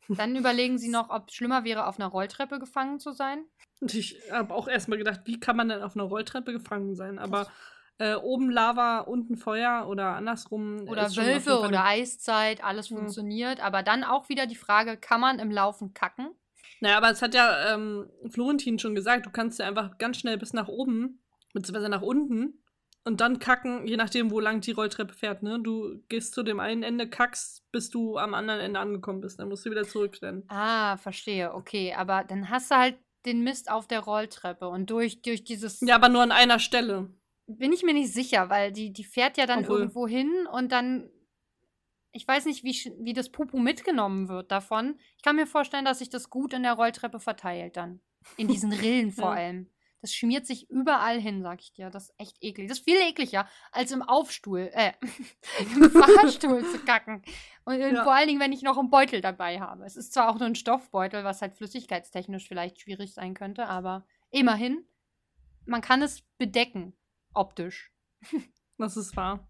[0.08, 3.44] Dann überlegen sie noch, ob es schlimmer wäre, auf einer Rolltreppe gefangen zu sein.
[3.80, 7.18] Und ich habe auch erstmal gedacht, wie kann man denn auf einer Rolltreppe gefangen sein?
[7.18, 7.46] Aber
[7.98, 10.88] äh, oben Lava, unten Feuer oder andersrum.
[10.88, 12.98] Oder Wölfe oder Eiszeit, alles Hm.
[12.98, 13.60] funktioniert.
[13.60, 16.30] Aber dann auch wieder die Frage, kann man im Laufen kacken?
[16.80, 20.38] Naja, aber es hat ja ähm, Florentin schon gesagt, du kannst ja einfach ganz schnell
[20.38, 21.20] bis nach oben,
[21.52, 22.62] beziehungsweise nach unten
[23.04, 25.58] und dann kacken, je nachdem, wo lang die Rolltreppe fährt, ne?
[25.60, 29.40] Du gehst zu dem einen Ende, kackst, bis du am anderen Ende angekommen bist.
[29.40, 30.44] Dann musst du wieder zurückrennen.
[30.48, 31.94] Ah, verstehe, okay.
[31.94, 35.80] Aber dann hast du halt den Mist auf der Rolltreppe und durch, durch dieses.
[35.80, 37.08] Ja, aber nur an einer Stelle.
[37.46, 40.70] Bin ich mir nicht sicher, weil die, die fährt ja dann Obwohl- irgendwo hin und
[40.70, 41.08] dann.
[42.18, 44.98] Ich weiß nicht, wie, wie das Pupu mitgenommen wird davon.
[45.16, 48.00] Ich kann mir vorstellen, dass sich das gut in der Rolltreppe verteilt dann.
[48.36, 49.70] In diesen Rillen vor allem.
[50.00, 51.90] Das schmiert sich überall hin, sag ich dir.
[51.90, 52.68] Das ist echt eklig.
[52.68, 54.94] Das ist viel ekliger, als im Aufstuhl, äh,
[55.76, 57.22] im Fahrstuhl zu kacken.
[57.64, 58.02] Und Ja.
[58.02, 59.84] vor allen Dingen, wenn ich noch einen Beutel dabei habe.
[59.84, 64.04] Es ist zwar auch nur ein Stoffbeutel, was halt flüssigkeitstechnisch vielleicht schwierig sein könnte, aber
[64.30, 64.84] immerhin,
[65.66, 66.94] man kann es bedecken,
[67.32, 67.92] optisch.
[68.76, 69.48] Das ist wahr.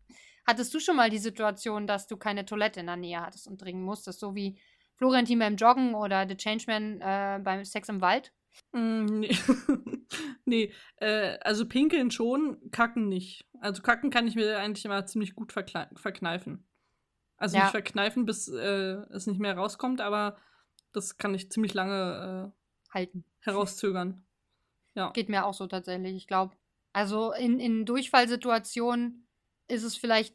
[0.48, 3.60] Hattest du schon mal die Situation, dass du keine Toilette in der Nähe hattest und
[3.60, 4.58] dringen musstest, so wie
[4.94, 8.32] Florentin beim Joggen oder The Changeman äh, beim Sex im Wald?
[8.72, 9.30] Mm, nee,
[10.46, 13.46] nee äh, also pinkeln schon, kacken nicht.
[13.60, 16.66] Also kacken kann ich mir eigentlich immer ziemlich gut verkneifen.
[17.36, 17.64] Also Ja.
[17.64, 20.38] nicht verkneifen, bis äh, es nicht mehr rauskommt, aber
[20.92, 22.54] das kann ich ziemlich lange
[22.90, 23.18] Halten.
[23.18, 24.24] äh, herauszögern.
[24.94, 25.10] Ja.
[25.10, 26.56] Geht mir auch so tatsächlich, ich glaube.
[26.94, 29.27] Also in, in Durchfallsituationen
[29.68, 30.34] ist es vielleicht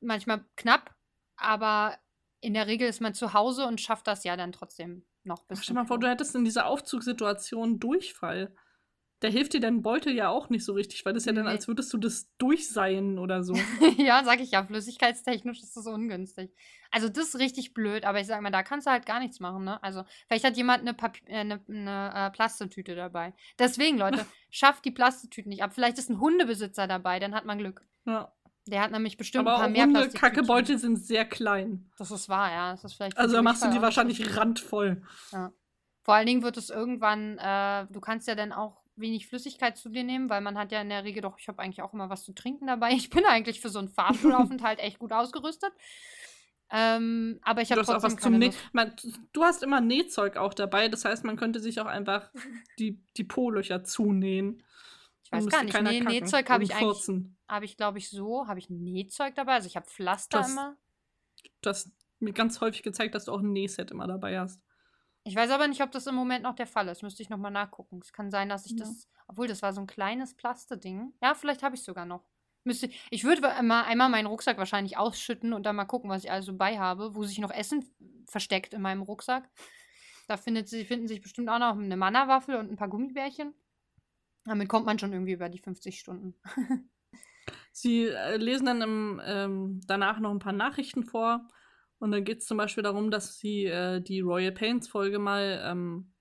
[0.00, 0.94] manchmal knapp,
[1.36, 1.98] aber
[2.40, 5.62] in der Regel ist man zu Hause und schafft das ja dann trotzdem noch bis
[5.62, 8.54] Stell mal vor, du hättest in dieser Aufzugssituation Durchfall.
[9.22, 11.50] Da hilft dir dein Beutel ja auch nicht so richtig, weil das ja dann, Nee.
[11.50, 13.52] als würdest du das durchseien oder so.
[13.98, 16.50] ja, sag ich ja, flüssigkeitstechnisch ist das ungünstig.
[16.90, 19.38] Also das ist richtig blöd, aber ich sag mal, da kannst du halt gar nichts
[19.38, 19.82] machen, ne?
[19.82, 23.34] Also vielleicht hat jemand eine, Papi äh, eine, eine äh, Plastetüte dabei.
[23.58, 25.74] Deswegen, Leute, schafft die Plastetüten nicht ab.
[25.74, 27.84] Vielleicht ist ein Hundebesitzer dabei, dann hat man Glück.
[28.06, 28.32] ja.
[28.66, 30.10] Der hat nämlich bestimmt Aber ein paar mehr Hunde.
[30.10, 31.90] Kackebeutel sind sehr klein.
[31.98, 32.70] Das ist wahr, ja.
[32.72, 35.02] Das ist vielleicht Also da machst du die wahrscheinlich randvoll.
[36.02, 39.88] Vor allen Dingen wird es irgendwann, äh, du kannst ja dann auch wenig Flüssigkeit zu
[39.88, 42.10] dir nehmen, weil man hat ja in der Regel doch, ich habe eigentlich auch immer
[42.10, 42.92] was zu trinken dabei.
[42.92, 45.72] Ich bin eigentlich für so einen Fahrstuhlaufenthalt echt gut ausgerüstet.
[46.72, 48.94] Ähm, aber ich habe hast auch trotzdem was zum Näh man,
[49.32, 52.30] Du hast immer Nähzeug auch dabei, das heißt, man könnte sich auch einfach
[52.78, 54.62] die, die Po-Löcher zunähen.
[55.32, 55.80] Ich weiß gar nicht.
[55.82, 57.08] Nee, Nähzeug habe ich eigentlich,
[57.48, 59.54] habe ich glaube ich so, habe ich Nähzeug dabei.
[59.54, 60.76] Also ich habe Pflaster Das- immer.
[61.62, 64.60] Du hast mir ganz häufig gezeigt, dass du auch ein Nähset immer dabei hast.
[65.24, 67.02] Ich weiß aber nicht, ob das im Moment noch der Fall ist.
[67.02, 68.00] Müsste ich nochmal nachgucken.
[68.02, 68.78] Es kann sein, dass ich Ja.
[68.78, 71.12] das, obwohl das war so ein kleines Plasteding.
[71.22, 72.24] Ja, vielleicht habe ich sogar noch.
[72.64, 76.30] Müsste, ich würde immer einmal meinen Rucksack wahrscheinlich ausschütten und dann mal gucken, was ich
[76.30, 77.84] also bei habe, wo sich noch Essen
[78.26, 79.48] versteckt in meinem Rucksack.
[80.28, 83.54] Da findet sie, finden sich bestimmt auch noch eine Mannerwaffel und ein paar Gummibärchen.
[84.44, 86.34] Damit kommt man schon irgendwie über die 50 Stunden.
[87.72, 91.48] Sie äh, lesen dann im, ähm, danach noch ein paar Nachrichten vor.
[91.98, 96.12] Und dann geht es zum Beispiel darum, dass sie äh, die Royal Pains-Folge mal ähm,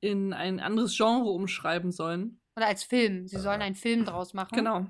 [0.00, 2.40] in ein anderes Genre umschreiben sollen.
[2.56, 3.26] Oder als Film.
[3.28, 4.56] Sie sollen einen Film draus machen.
[4.56, 4.86] Genau.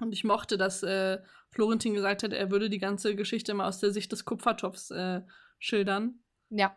[0.00, 1.18] Und ich mochte, dass äh,
[1.50, 5.22] Florentin gesagt hat, er würde die ganze Geschichte mal aus der Sicht des Kupfertopfs äh,
[5.58, 6.22] schildern.
[6.50, 6.76] Ja.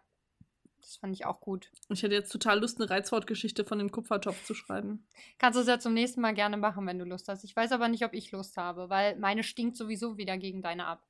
[0.82, 1.72] Das fand ich auch gut.
[1.90, 5.08] Ich hätte jetzt total Lust, eine Reizwortgeschichte von dem Kupfertopf zu schreiben.
[5.38, 7.44] Kannst du es ja zum nächsten Mal gerne machen, wenn du Lust hast.
[7.44, 10.86] Ich weiß aber nicht, ob ich Lust habe, weil meine stinkt sowieso wieder gegen deine
[10.86, 11.08] ab.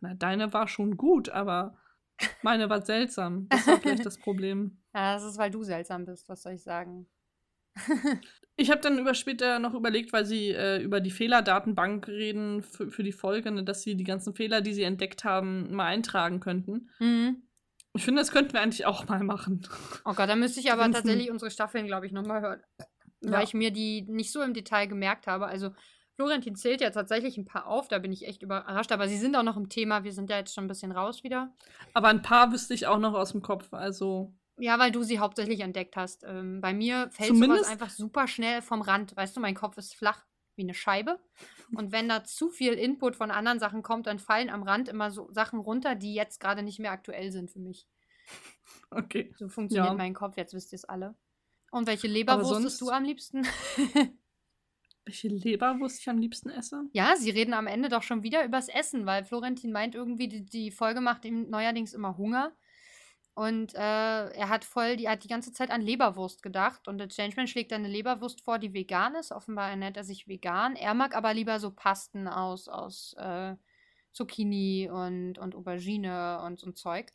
[0.00, 1.76] Na, deine war schon gut, aber
[2.42, 3.48] meine war seltsam.
[3.48, 4.78] Das war vielleicht das Problem.
[4.96, 7.06] Ja, das ist, weil du seltsam bist, was soll ich sagen.
[8.58, 12.90] Ich habe dann über später noch überlegt, weil sie äh, über die Fehlerdatenbank reden für,
[12.90, 16.40] für die Folge, ne, dass sie die ganzen Fehler, die sie entdeckt haben, mal eintragen
[16.40, 16.88] könnten.
[16.98, 17.42] Mhm.
[17.96, 19.66] Ich finde, das könnten wir eigentlich auch mal machen.
[20.04, 22.62] Oh Gott, da müsste ich aber tatsächlich unsere Staffeln, glaube ich, nochmal hören.
[23.22, 23.32] Ja.
[23.32, 25.46] Weil ich mir die nicht so im Detail gemerkt habe.
[25.46, 25.70] Also,
[26.14, 28.92] Florentin zählt ja tatsächlich ein paar auf, da bin ich echt überrascht.
[28.92, 30.04] Aber sie sind auch noch im Thema.
[30.04, 31.54] Wir sind ja jetzt schon ein bisschen raus wieder.
[31.94, 33.72] Aber ein paar wüsste ich auch noch aus dem Kopf.
[33.72, 36.24] Also, Ja, weil du sie hauptsächlich entdeckt hast.
[36.24, 39.16] Ähm, bei mir fällt sowas einfach super schnell vom Rand.
[39.16, 40.24] Weißt du, mein Kopf ist flach
[40.56, 41.20] wie eine Scheibe.
[41.74, 45.10] Und wenn da zu viel Input von anderen Sachen kommt, dann fallen am Rand immer
[45.10, 47.86] so Sachen runter, die jetzt gerade nicht mehr aktuell sind für mich.
[48.90, 49.32] okay.
[49.38, 49.94] So funktioniert Ja.
[49.94, 51.14] mein Kopf, jetzt wisst ihr es alle.
[51.70, 53.46] Und welche Leberwurst sonst- isst du am liebsten?
[55.04, 56.82] Welche Leberwurst ich am liebsten esse?
[56.92, 60.44] ja, sie reden am Ende doch schon wieder übers Essen, weil Florentin meint irgendwie, die,
[60.44, 62.52] die Folge macht ihm neuerdings immer Hunger.
[63.36, 63.78] Und äh,
[64.30, 66.88] er hat voll, die hat die ganze Zeit an Leberwurst gedacht.
[66.88, 69.30] Und der Changeman schlägt dann eine Leberwurst vor, die vegan ist.
[69.30, 70.74] Offenbar ernährt er sich vegan.
[70.74, 73.54] Er mag aber lieber so Pasten aus, aus äh,
[74.12, 77.12] Zucchini und, und Aubergine und so ein Zeug.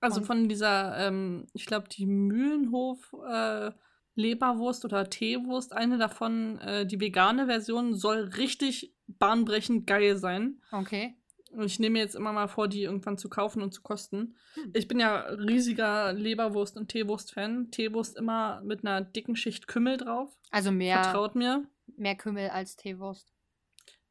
[0.00, 3.72] Also Und- von dieser, ähm, ich glaube, die Mühlenhof äh,
[4.14, 10.62] Leberwurst oder Teewurst, eine davon, äh, die vegane Version, soll richtig bahnbrechend geil sein.
[10.72, 11.14] Okay.
[11.50, 14.36] Und ich nehme mir jetzt immer mal vor, die irgendwann zu kaufen und zu kosten.
[14.54, 14.70] Hm.
[14.72, 17.70] Ich bin ja riesiger Leberwurst- und Teewurst-Fan.
[17.70, 20.30] Teewurst immer mit einer dicken Schicht Kümmel drauf.
[20.50, 21.66] Also mehr, Vertraut mir.
[21.96, 23.32] mehr Kümmel als Teewurst.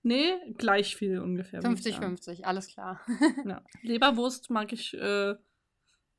[0.02, 1.64] Nee, gleich viel ungefähr.
[1.64, 2.16] würd ich sagen.
[2.16, 3.02] 50-50, alles klar.
[3.46, 3.62] Ja.
[3.82, 5.36] Leberwurst mag ich äh,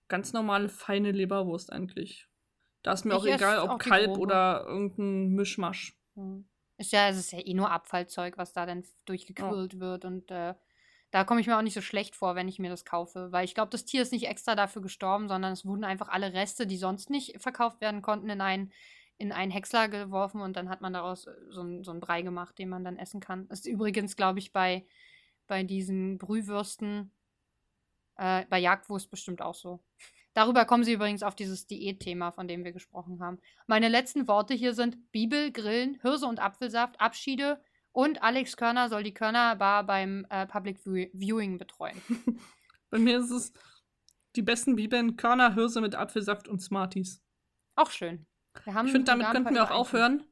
[0.09, 2.29] ganz normale, feine Leberwurst eigentlich.
[2.83, 5.99] Da ist mir auch Ich esse egal, auch ob die Kalb oder irgendein Mischmasch.
[6.15, 6.47] Hm.
[6.79, 10.07] Ist ja, es ist ja eh nur Abfallzeug, was da dann durchgequillt wird.
[10.07, 10.55] Und äh,
[11.11, 13.33] da komme ich mir auch nicht so schlecht vor, wenn ich mir das kaufe.
[13.33, 16.33] Weil ich glaube, das Tier ist nicht extra dafür gestorben, sondern es wurden einfach alle
[16.33, 18.73] Reste, die sonst nicht verkauft werden konnten, in einen,
[19.19, 22.59] in einen Häcksler geworfen und dann hat man daraus äh, so, so einen Brei gemacht,
[22.59, 23.49] den man dann essen kann.
[23.49, 24.87] Das ist übrigens, glaube ich, bei,
[25.49, 27.11] bei diesen Brühwürsten,
[28.17, 29.83] äh, bei Jagdwurst bestimmt auch so.
[30.33, 33.41] Darüber kommen sie übrigens auf dieses Diätthema, von dem wir gesprochen haben.
[33.67, 37.61] Meine letzten Worte hier sind Bibel, Grillen, Hirse und Apfelsaft, Abschiede
[37.93, 42.01] und Alex Körner soll die Körnerbar beim äh, Public View- Viewing betreuen.
[42.91, 43.53] Bei mir ist es
[44.37, 47.23] die besten Bibeln, Körner, Hirse mit Apfelsaft und Smarties.
[47.77, 48.27] Auch schön.
[48.67, 50.25] Ich finde, damit könnten wir auch aufhören.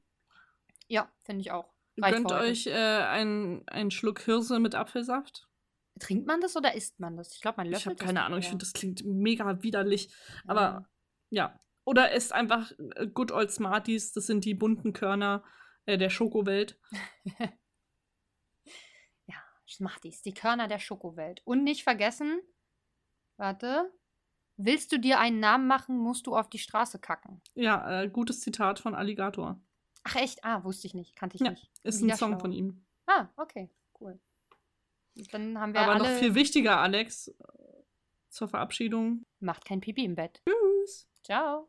[0.88, 1.72] Ja, finde ich auch.
[2.00, 5.48] Reicht Gönnt euch äh, einen, einen Schluck Hirse mit Apfelsaft.
[5.98, 7.34] Trinkt man das oder isst man das?
[7.34, 8.50] Ich glaube, man Ich löffelt habe keine Ahnung, ich eher.
[8.50, 10.14] finde, das klingt mega widerlich.
[10.46, 10.86] Aber
[11.30, 11.48] Ja.
[11.50, 11.60] ja.
[11.84, 15.42] Oder esst einfach äh, Good Old Smarties, das sind die bunten Körner
[15.88, 16.78] äh, der Schokowelt.
[19.70, 21.40] Smarties, die Körner der Schokowelt.
[21.44, 22.40] Und nicht vergessen,
[23.36, 23.92] warte,
[24.56, 27.40] willst du dir einen Namen machen, musst du auf die Straße kacken.
[27.54, 29.60] Ja, äh, gutes Zitat von Alligator.
[30.04, 30.44] Ach echt?
[30.44, 31.70] Ah, wusste ich nicht, kannte ich Ja, nicht.
[31.82, 32.40] Ist Wieder ein Song schlau.
[32.40, 32.84] von ihm.
[33.06, 33.70] Ah, okay,
[34.00, 34.18] cool.
[35.32, 37.34] Dann haben wir Aber noch viel wichtiger, Alex, äh,
[38.30, 39.26] zur Verabschiedung.
[39.40, 40.42] Macht kein Pipi im Bett.
[40.44, 41.08] Tschüss.
[41.22, 41.68] Ciao.